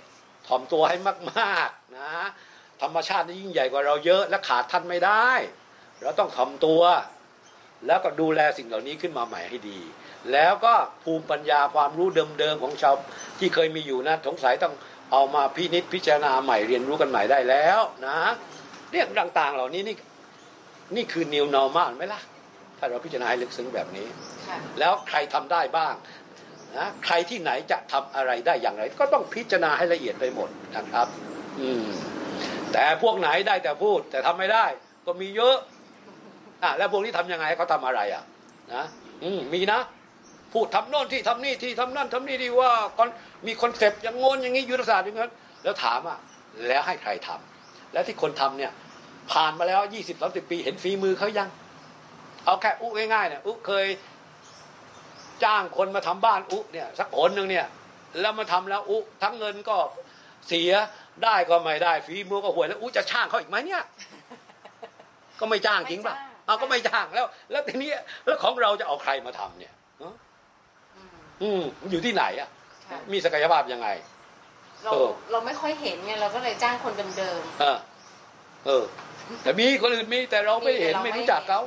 [0.46, 0.96] ถ่อมตัวให้
[1.30, 2.10] มากๆนะ
[2.82, 5.28] ธรรมชาตินี่ยิ่งใหญ่กว่าเราเยอะและขาดท่านไม่ได้
[6.02, 6.82] เราต้องถ่อมตัว
[7.86, 9.80] แล้วก็ดูแลสิ่งเหล่านี้ขึ้นมาใหม่ให้ดี
[10.32, 12.94] แล้วก็ภูมิปัญญาความรู้เดิมๆของชาว
[13.38, 14.74] ที่เคยมีอยู่นะสงสัยต้อง
[15.12, 18.18] เอามาพินิจพิจารณาใหม่เรียนรู้กันใหม่ได้แล้วนะ
[18.90, 19.96] เรื่องต่างๆเหล่านี้นี่
[20.96, 22.20] นี่คือ new normal ไหมล่ะ
[22.78, 24.06] ถ้าเราพิจารณาให้ลึกซึ้งแบบนี้
[24.48, 25.94] ค่ะแล้วใครทำได้บ้าง
[26.78, 31.06] นะใครที่ไหนจะทำอะไรได้อย่างไร ก็ต้องพิจารณาให้ละเอียดไปหมดนะครับ
[31.60, 31.84] อืม
[32.72, 34.64] แต่พวกไหนได้แต่พูด แต่ทำไม่ได้
[35.06, 35.56] ก็มีเยอะ
[36.62, 38.24] อะแล้วพวกนี้ทำยังไงเขาทำอะไรอะ
[38.74, 38.84] นะ
[39.22, 39.80] อืมมีนะ
[40.52, 42.72] พูดทำโน่นที่ทำนี่ที่ทำนั่นทำนี่ที่ว่า
[43.46, 45.30] มีคอนเซปต์อย่างงนอย่างนี้ยุทธศาสตร์อย่างนั้น
[45.64, 46.18] แล้วถามอะ
[46.68, 48.72] แล้วให้ใครทำแล้วที่คนทำเนี่ย
[49.32, 51.48] ผ่านมาแล้วยี่สิบสามสิบปี เห็นฝีมือเขายัง
[52.44, 53.86] เอาแค่อุง่ายๆเนี่ยอุเคย
[55.44, 57.66] จ้างคนมาทำบ้านอุเนี่ย สักคนหนึ่งเนี่ย
[58.20, 59.76] แล้วมาทำแล้วอุทั้งเงินก็
[60.48, 60.72] เสีย
[61.24, 63.82] ได้ก็ไม่ได้ฝีมือก็ห่วยแล้วอุจะช่างเขาอีกไหมเนี่ย
[65.40, 66.14] ก็ไม่จ้างจริงป่ะ
[66.46, 67.90] เอาก็ไม่จ้างแล้ว แล้วทีนี้
[68.26, 69.72] แล้วของเราจะเอาใครมาทำเนี่ย
[71.42, 72.48] อืมอยู่ที่ไหนอะ
[73.12, 73.88] มีศักยภาพยังไง
[74.84, 74.92] เรา
[75.30, 77.78] เราไม่ค่อยเห็นไงเราก็เลยจ้างคนเดิมๆเออ
[78.66, 78.84] เออ
[79.42, 81.60] แต่มีคนอื่นมีแต่เราไม่เห็นไม่รู้จักเขา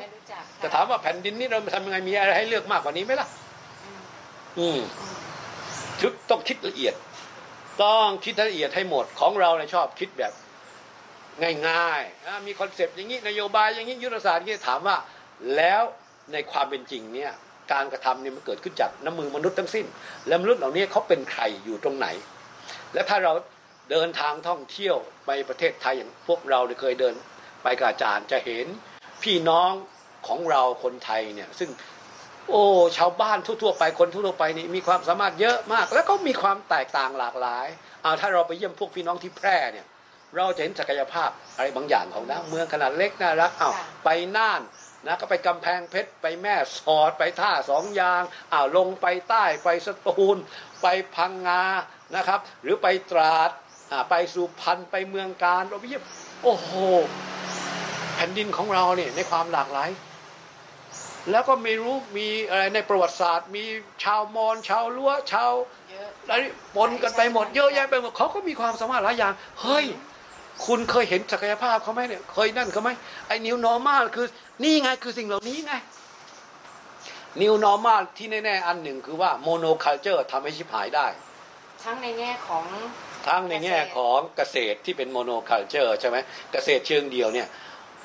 [0.60, 3.28] แต่ถามว่าแผ่นดินนี้เราทำยังไงมีอะไรให้เลือกมากกว่านี้ไหมล่ะ
[4.60, 4.80] อืม
[6.02, 6.96] ชุดต้องคิดละเอียด
[7.84, 10.34] ต้องคิดละเอียดให้หมดของเราเนี่ยชอบคิดแบบ
[11.68, 14.98] ง่ายๆมี concept อย่างนี้นโยบายอย่างนี้ยุทธศาสตร์อย่างนี้ถามว่า
[15.56, 15.82] แล้ว
[16.34, 17.32] ในความเป็นจริงเนี่ย
[17.74, 19.86] การกระทำเนี่ยมันเกิดขึ้นจากน้ำมือมนุษย์ทั้งสิ้น
[20.28, 22.08] และมนุษย์เหล่านี้เขาเป็นใครอยู่ตรงไหน
[22.94, 23.34] และถ้าเรา
[23.92, 27.14] เดินทางท่องเที่ยวไปประเทศไทยอย่างพวกเราเคยเดิน
[27.64, 28.66] ไปกับอาจารย์จะเห็น
[29.24, 29.72] พี่น้อง
[30.28, 31.70] ของเราคนไทยเนี่ยซึ่ง
[32.50, 32.64] โอ้
[32.98, 37.68] ชาวบ้านทั่วๆไปคนทั่วไปนี่มีความสามารถเยอะมาก แล้วก็มีความแตกต่างหลากหลาย
[38.02, 39.86] เอาถ้าเราไปเยี่ยมพวกพี่น้องที่แพร่เนี่ย
[40.36, 43.74] เราจะเห็นศักยภาพอะไรบางอย่างของนะเมืองขนาดเล็กน่ารักอ้าว
[44.06, 44.62] ไปน่าน
[45.06, 50.38] นะก็ไปกำแพงเพชรไปแม่สอดไปท่าสองยางอ้าวลงไปใต้ไปสตูล
[50.82, 51.64] ไปพังงา
[52.16, 53.50] นะครับ หรือไปตราด
[54.10, 56.04] ไปสุพรรณไปเมืองการเราไปเยี่ยม
[56.44, 56.72] โอ้โห
[58.16, 59.90] แผ่นดินของเราเนี่ยในความหลากหลาย
[61.32, 63.64] แล้วก็ไม่รู้มีอะไรในประวัติศาสตร์ มี
[64.04, 65.52] ชาวมอญชาวล้วชาว
[66.30, 66.44] อะไร
[66.76, 69.86] ปนกันไปหมดเยอะแยะไปหมดเขาก็มีความสามารถหลายอย่าง เฮ้ย
[70.66, 72.90] คุณเคยเห็นศักยภาพเขาไหมเนี่ยเคยนั่นเขาไหม
[73.28, 74.28] ไอ้ new normal คือ
[74.64, 75.74] นี่ไงคือสิ่งเหล่านี้ไง
[77.42, 81.08] new normal ที่แน่ๆอันหนึ่งคือว่า monoculture ทำให้ชิบหายได้
[81.84, 82.64] ทั้งในแง่ของ
[83.28, 86.18] ทั้งในแง่ของเกษตรที่เป็น monoculture ใช่ไหม
[86.52, 87.48] เกษตรเชิงเดี่ยวเนี่ย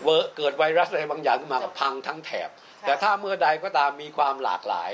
[0.02, 2.50] เวลาเกิดไวรัสอะไรบางอย่างขึ้นมาพังทั้งแถบ
[2.86, 4.90] แต่ถ้าเมื่อใดก็ตามมีความหลากหลาย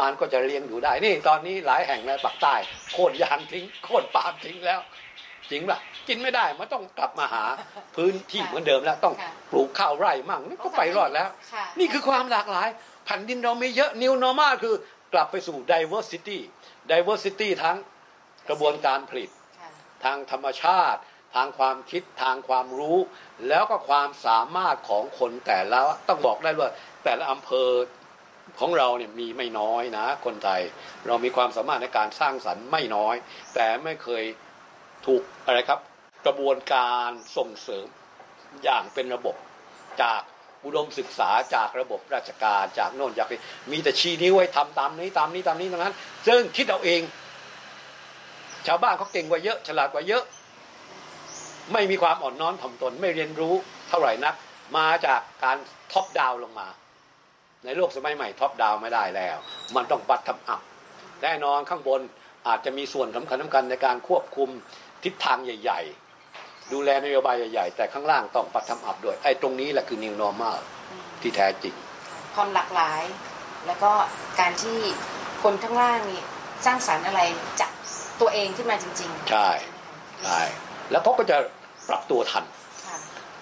[0.00, 2.54] มันก็จะเลี้ยงอยู่ได้ นี่ตอนนี้หลายแห่งในปากใต้
[2.92, 4.80] โค่นยางทิ้งโค่นปาล์มทิ้งแล้ว
[5.50, 7.44] จริงป่ะกินไม่ได้มันต้องกลับมาหา
[7.96, 9.14] พื้นที่เหมือนเดิมแล้วต้อง
[9.50, 11.28] ปลูกข้าวไร่มั่งนี่ก็ไปรอดแล้ว
[11.78, 12.68] นี่คือความหลากหลาย
[13.04, 14.74] แผ่นดินเราไม่เยอะนิวนอร์มาคือ
[15.12, 16.38] กลับไปสู่ diversity
[16.90, 17.76] diversity ทั้ง
[18.48, 19.30] กระบวนการผลิต
[20.04, 21.00] ทางธรรมชาติ
[21.34, 22.98] ทางความคิดทางความรู้
[23.48, 26.68] แล้วก็ความสามารถของคนแต่ละต้องบอกได้ว่า
[27.04, 27.70] แต่ละอำเภอ
[28.60, 30.60] ของเราเนี่ยมีไม่น้อยนะ คนไทย
[31.06, 33.14] เรามีความสามารถในการสร้างสรรค์ไม่น้อย
[33.54, 34.24] แต่ไม่เคย
[35.06, 35.80] ถูกอะไรครับ
[36.26, 37.86] กระบวนการส่งเสริม
[38.64, 39.36] อย่างเป็นระบบ
[40.02, 40.20] จาก
[40.64, 43.40] อุดมศึกษาจากระบบราชการจากโน่นจากนี้
[43.70, 45.94] มีแต่ชี้นิ้วให้ทำตามนี้ตามนี้ตามนี้ตรงนั้น
[46.26, 47.02] ซึ่งคิดเอาเอง
[48.66, 50.24] ชาวบ้านเขาเก่งกว่าเยอะ ฉลาดกว่าเยอะ
[51.72, 53.54] ไม่มีความอ่อนน้อมถ่อมตนไม่เรียนรู้
[53.88, 54.34] เท่าไหร่นัก
[54.76, 55.56] มาจากการ
[55.92, 56.68] ท็อปดาวลงมา
[57.64, 59.36] ในโลกสมัยใหม่ท็อปดาวไม่ได้แล้ว
[59.76, 60.60] มันต้องบัตทำอัพ
[61.22, 62.00] แน่นอนข้างบน
[62.48, 64.48] อาจจะมีส่วนสำคัญสำคัญในการควบคุม
[65.04, 65.80] ทิศทางใหญ่
[66.26, 70.56] ๆ ดูแลนโยบายใหญ่ๆ แต่ข้างล่างต้องปัดทำอัพด้วยไอ้ตรงนี้แหละคือ new normal
[71.22, 71.74] ที่แท้จริง
[72.34, 73.02] ความหลากหลาย
[73.66, 73.92] แล้วก็
[74.40, 74.78] การที่
[75.42, 76.22] คนข้างล่างนี่
[76.66, 77.20] สร้างสรรค์อะไร
[77.60, 77.72] จาก
[78.20, 79.50] ตัวเองขึ้นมาจริง ๆ ใช่
[80.22, 80.40] ใช่
[80.90, 81.36] แล้วเขาก็จะ
[81.88, 82.44] ปรับตัวทัน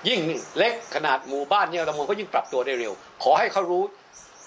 [0.09, 0.21] ยิ่ง
[0.59, 3.83] เล็กขนาดหมู่บ้านเนี่ยตำบลก็ยิ่งปรับตัวได้เร็ว ขอให้เขารู้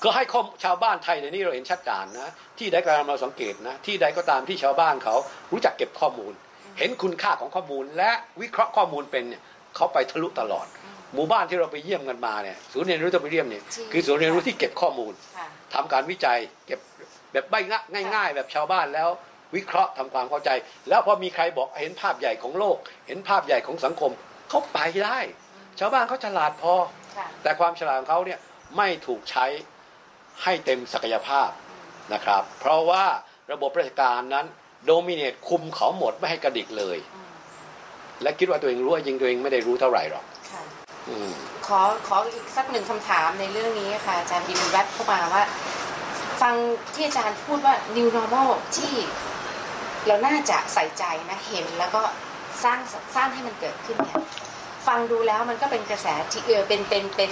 [0.06, 5.16] ก็ให้ข้อชาวบ้านไทยในนี้เราเห็นชัดเจนนะที่ใดก็ตามเราสังเกตนะที่ใดก็ตามที่ชาวบ้านเขา
[5.52, 6.34] รู้จักเก็บข้อมูล
[6.80, 9.42] เห็นคุณค่าของข้อมูล และวิเคราะห์ข้อมูลเป็นเนี่ย
[9.76, 10.66] เขาไปทะลุตลอด
[11.14, 15.14] หมู่บ้านที่เราไปเยี่ยมกันมาเนี่ยศูนย์เรียนรู้ที่ไปเยี่ยมเนี่ยคือศูนย์เรียนรู้ที่เก็บข้อมูล
[15.74, 16.80] ทำการวิจัยเก็บ
[17.32, 17.56] แบบใบ
[18.16, 19.10] ง่าย ๆ แบบชาวบ้านแล้ว
[19.56, 20.50] วิเคราะห์ทำความเข้าใจ
[20.90, 22.78] แล้วพอมีใครบอกเห็นภาพใหญ่ของโลก
[23.08, 24.12] เห็นภาพใหญ่ของสังคม
[24.50, 25.20] เขาไปได้
[25.80, 26.74] ชาวบ้านเขาฉลาดพอ
[27.44, 28.40] แต่ความฉลาดของเขาเนี่ย
[28.78, 29.46] ไม่ถูกใช้
[30.44, 31.50] ให้เต็มศักยภาพ
[32.14, 33.04] นะครับ เพราะว่า
[33.52, 34.46] ระบบราชการนั้น
[34.86, 36.98] โดมิเนตคุมเขาหมดไม่ให้กระดิกเลย
[38.22, 40.26] และคิดว่าตัวเองรู้จริงตัวเองไม่ได้รู้เท่าไหร่หรอก
[41.68, 45.44] ขอขออีกสักหนึ่งคำถามในเรื่องนี้ค่ะ อาจารย์บินแวบเข้ามาว่า
[46.42, 46.56] ฟัง
[46.94, 48.94] ที่อาจารย์พูดว่า new normal ที่
[50.06, 52.02] เราน่าจะใส่ใจนะเห็นแล้วก็
[52.64, 52.80] สร้าง
[53.16, 54.24] สร้างให้มันเกิดขึ้นเนี่ย
[54.88, 57.32] ฟังดูแล้วมันก็เป็นกระแสที่เออเป็นเป็นเป็น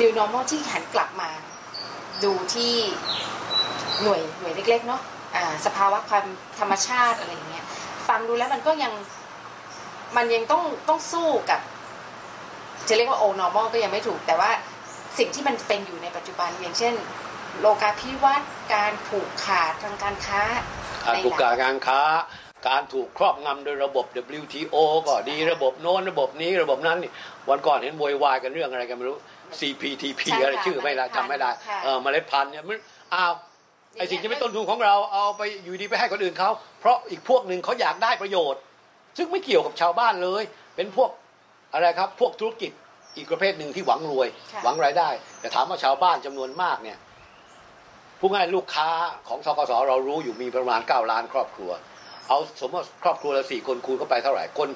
[0.00, 1.30] new normal ที่หันกลับมา
[2.24, 2.74] ดูที่
[4.02, 6.24] หน่วยหน่วยเล็กๆเนาะะสภาวะความ
[6.58, 7.64] ธรรมชาติอะไรอย่างเงี้ย
[8.08, 8.92] ฟังดูแล้วมันก็ยัง
[10.16, 11.60] มันยังต้องต้องสู้กับ
[12.88, 14.50] จะเรียกว่า old normal ก็ยังไม่ถูก แต่ว่า
[15.18, 16.94] สิ่งที่มันเป็นอยู่ในปัจจุบันอย่างเช่น
[17.60, 20.42] โลกาภิวัตน์การผูกขาดทางการค้า
[21.04, 22.00] การในถูกหลายการค้า
[22.68, 24.04] การถูกครอบงำโดยระบบ
[24.40, 27.10] WTO ก็ดีระบบโน้นระบบนี้ระบบนั้นนี่
[27.50, 29.18] วันก่อนเห็นโวยวายกันเรื่องอะไรกันไม่รู้
[29.58, 32.78] CPTP ใช่ค่ะอะไรชื่อไม่ได้เมล็ดพันธุ์จำไม่ได้ค่ะเออเมล็ดพันธุ์เนี่ยมัน
[33.14, 33.32] อ้าว
[33.96, 36.50] อย่างเงี้ยไอสิ่งที่เป็นต้นทุนของเราเอาไปอยู่ดีไปให้คนอื่นเขา
[36.80, 38.60] เพราะอีกพวกหนึ่งเขาอยากได้ประโยชน์
[39.18, 40.42] ซึ่งไม่เกี่ยวกับชาวบ้านเลย
[40.76, 41.10] เป็นพวก
[41.72, 42.72] อะไรครับพวกธุรกิจ
[43.16, 45.08] อีกประเภทหนึ่งที่หวังรวยค่ะหวังรายได้
[45.40, 46.98] แต่ถามว่าชาวบ้านจำนวนมากเนี่ย
[48.20, 48.88] ผู้ง่ายลูกค้า
[49.28, 51.70] ของทกสเรารู้อยู่มีประมาณ 9 ล้านครอบครัว
[52.32, 54.68] เอาสมมติครอบครัวละสี่คนคูณเข้าไปเท่าไหร่คน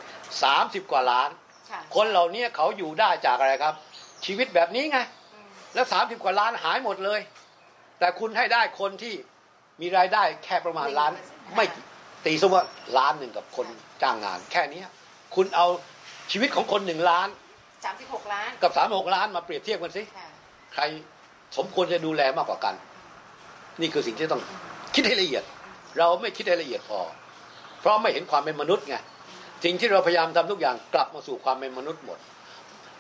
[0.43, 1.29] 30กว่าล้าน
[1.71, 3.75] ค่ะคนเหล่านี้เขาอยู่ได้จากอะไรครับ
[4.27, 4.99] ชีวิตแบบนี้ไง
[5.35, 7.21] อืมแล้ว30กว่าล้านหายหมดเลย
[7.99, 9.15] แต่คุณให้ได้คนที่
[9.81, 11.13] มีรายได้แค่ประมาณล้าน
[11.55, 11.65] ไม่
[12.27, 12.67] ตีสมมติว่า
[12.99, 13.67] ล้านหนึ่งกับคน
[14.03, 14.89] จ้างงาน แค่เนี้ย
[15.35, 15.67] คุณเอา
[16.33, 17.29] ชีวิตของคนหนึ่งล้าน
[17.85, 20.29] สามสิบหกล้าน กับสามหกล้านมาเปรียบเทียบกันสิค่ะ
[20.75, 20.83] ใคร
[21.57, 22.75] สมควรจะดูแลมากกว่ากัน
[23.81, 24.43] นี่คือสิ่งที่ต้อง
[24.95, 25.45] คิดให้ละเอียด
[25.99, 27.26] เราไม่คิดให้ละเอียดพอเพ
[27.87, 28.97] ราะไม่เห็นความเป็นมนุษย์ไง
[29.64, 32.18] สิ่งที่เราพยายามทำทุกอย่างกลับมาสู่ความเป็นมนุษย์หมด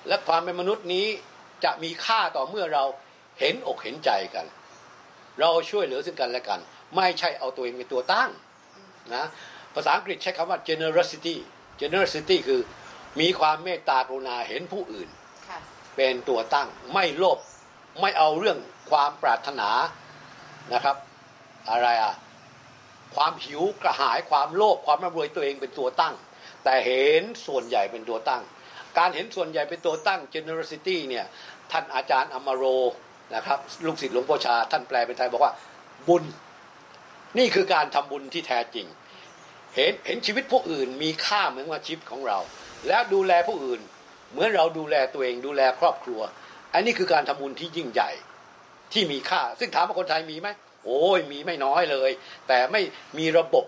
[0.08, 1.06] และความเป็นมนุษย์นี้
[1.64, 2.84] จะมีค่าต่อเมื่อเรา
[3.40, 4.46] เห็นอกเห็นใจกัน
[5.40, 6.60] เราช่วยเหลือซึ่งกันและกัน
[6.96, 8.30] ไม่ใช่เอาตัวเองเป็นตัวตั้ง
[9.14, 9.24] นะ
[9.74, 11.36] ภาษาอังกฤษใช้คำว่า generosity
[11.80, 12.60] generosity คือ
[13.20, 15.08] มีความเมตตากรุณาเห็นผู้อื่น
[15.48, 15.58] ค่ะ
[15.96, 17.38] เป็นตัวตั้งไม่โลภ
[18.00, 18.58] ไม่เอาเรื่อง
[18.90, 19.68] ความปรารถนา
[20.74, 20.96] นะครับ
[21.70, 22.14] อะไรอะ
[23.14, 26.14] ความหิวกระหายความโลภความร่ำรวยตัวเองเป็นตัวตั้ง
[26.64, 28.42] แต่เห็นส่วนใหญ่เป็นตัวตั้ง
[28.98, 31.26] การเห็นส่วนใหญ่เป็นตัวตั้ง generosity เนี่ย
[31.72, 32.64] ท่านอาจารย์อมโร
[33.34, 35.52] นะครับลูกศิษย์หลวงพ่อชา ท่านแปลเป็นไทยบอกว่า
[36.08, 36.24] บุญ
[37.38, 38.86] นี่คือการทำบุญที่แท้จริง
[39.74, 42.38] เห็นเห็นชีวิตผู้อื่นมีค่าเหมือนว่าชีวิตของเรา
[42.88, 43.80] แล้วดูแลผู้อื่น
[44.32, 46.20] เหมือนเราดูแลตัวเองดูแลครอบครัว
[46.74, 48.10] อันนี้คือการทำบุญที่ยิ่งใหญ่
[48.92, 50.48] ที่มีค่า ซึ่งถามว่าคนไทยมีไหม
[50.86, 52.10] โอ้ยมีไม่น้อยเลย
[52.48, 52.82] แต่ไม่
[53.18, 53.64] มีระบบ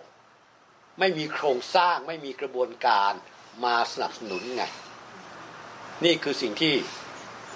[0.98, 3.12] ไม่มีโครงสร้าง ไม่มีกระบวนการ
[3.64, 4.64] มาสนับสนุนไง
[6.04, 6.74] นี่คือสิ่งที่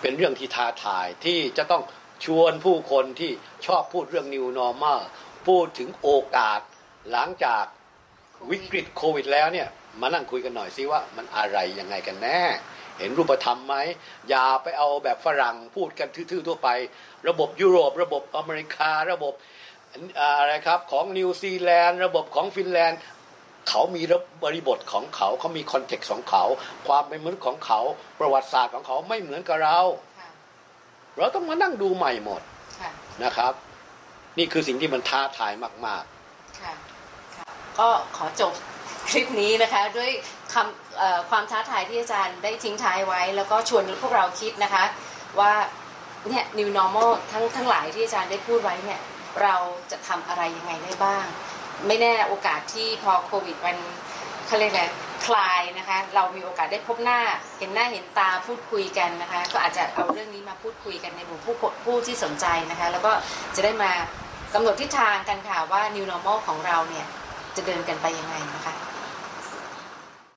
[0.00, 1.82] เป็นเรื่องที่ท้าทายที่จะต้อง
[2.24, 3.32] ชวนผู้คนที่
[3.66, 5.00] ชอบพูดเรื่อง new normal
[5.46, 6.60] พูดถึงโอกาส
[7.12, 7.64] หลังจาก
[8.50, 9.68] วิกฤตโควิดแล้วเนี่ย
[10.00, 12.42] มานั่งคุยกันหน่อยซิว่ามันอะไรยังไงกันแน่
[13.03, 13.76] เห็นรูปธรรมไหม
[14.28, 16.68] อย่าไปเอาแบบฝรั่งพูดกันทื่อๆทั่วไป
[17.28, 19.34] ระบบยุโรป ระบบอเมริการะบบ
[20.18, 23.00] อะไรครับของนิวซีแลนด์ระบบของฟินแลนด์
[23.68, 24.03] เขามี
[24.44, 26.44] บริบทของเขาเขามี context ของเขา
[26.86, 27.80] ความเป็นมนุษย์ของเขา
[28.18, 29.80] ประวัติศาสตร์ของเขาไม่เหมือนกับเรา
[30.18, 30.28] ค่ะ
[31.16, 32.42] เราต้องมานั่งดูใหม่หมด
[32.80, 32.90] ค่ะ
[33.24, 33.53] นะครับ
[34.38, 36.05] นี่คือสิ่งที่มันท้าทายมาก
[36.61, 36.72] ค่ะ
[37.36, 37.44] ค่ะ
[37.78, 38.53] ก็ขอจบ
[39.11, 40.11] คลิปนี้นะคะด้วย
[40.55, 44.84] คำความท้าทายที่อาจารย์ได้ทิ้งท้ายไว้ แล้วก็ชวนพวกเราคิดนะคะ
[45.40, 45.53] ว่า
[46.28, 49.00] เนี่ย new normal ทั้งทั้งหลายที่อาจารย์ได้พูดไว้เนี่ย
[49.42, 49.57] เรา
[49.90, 51.24] จะทำอะไรยังไงได้บ้าง
[51.86, 53.76] ไม่แน่โอกาสที่พอโควิดมัน
[54.46, 54.84] เขาเรียกอะไร
[55.26, 57.20] คลายนะคะ เรามีโอกาสได้พบหน้า
[57.59, 63.12] เห็นหน้าเห็นตาพูดคุยกันนะคะ ก็อาจจะเอาเรื่องนี้มาพูดคุยกันในหมู่ผู้ผู้ที่สนใจนะคะ แล้วก็
[63.57, 63.92] จะได้มา
[64.55, 67.07] กำหนดทิศทางกันค่ะว่า new normal ของเราเนี่ย
[67.57, 68.74] จะเดินกันไปยังไงนะคะ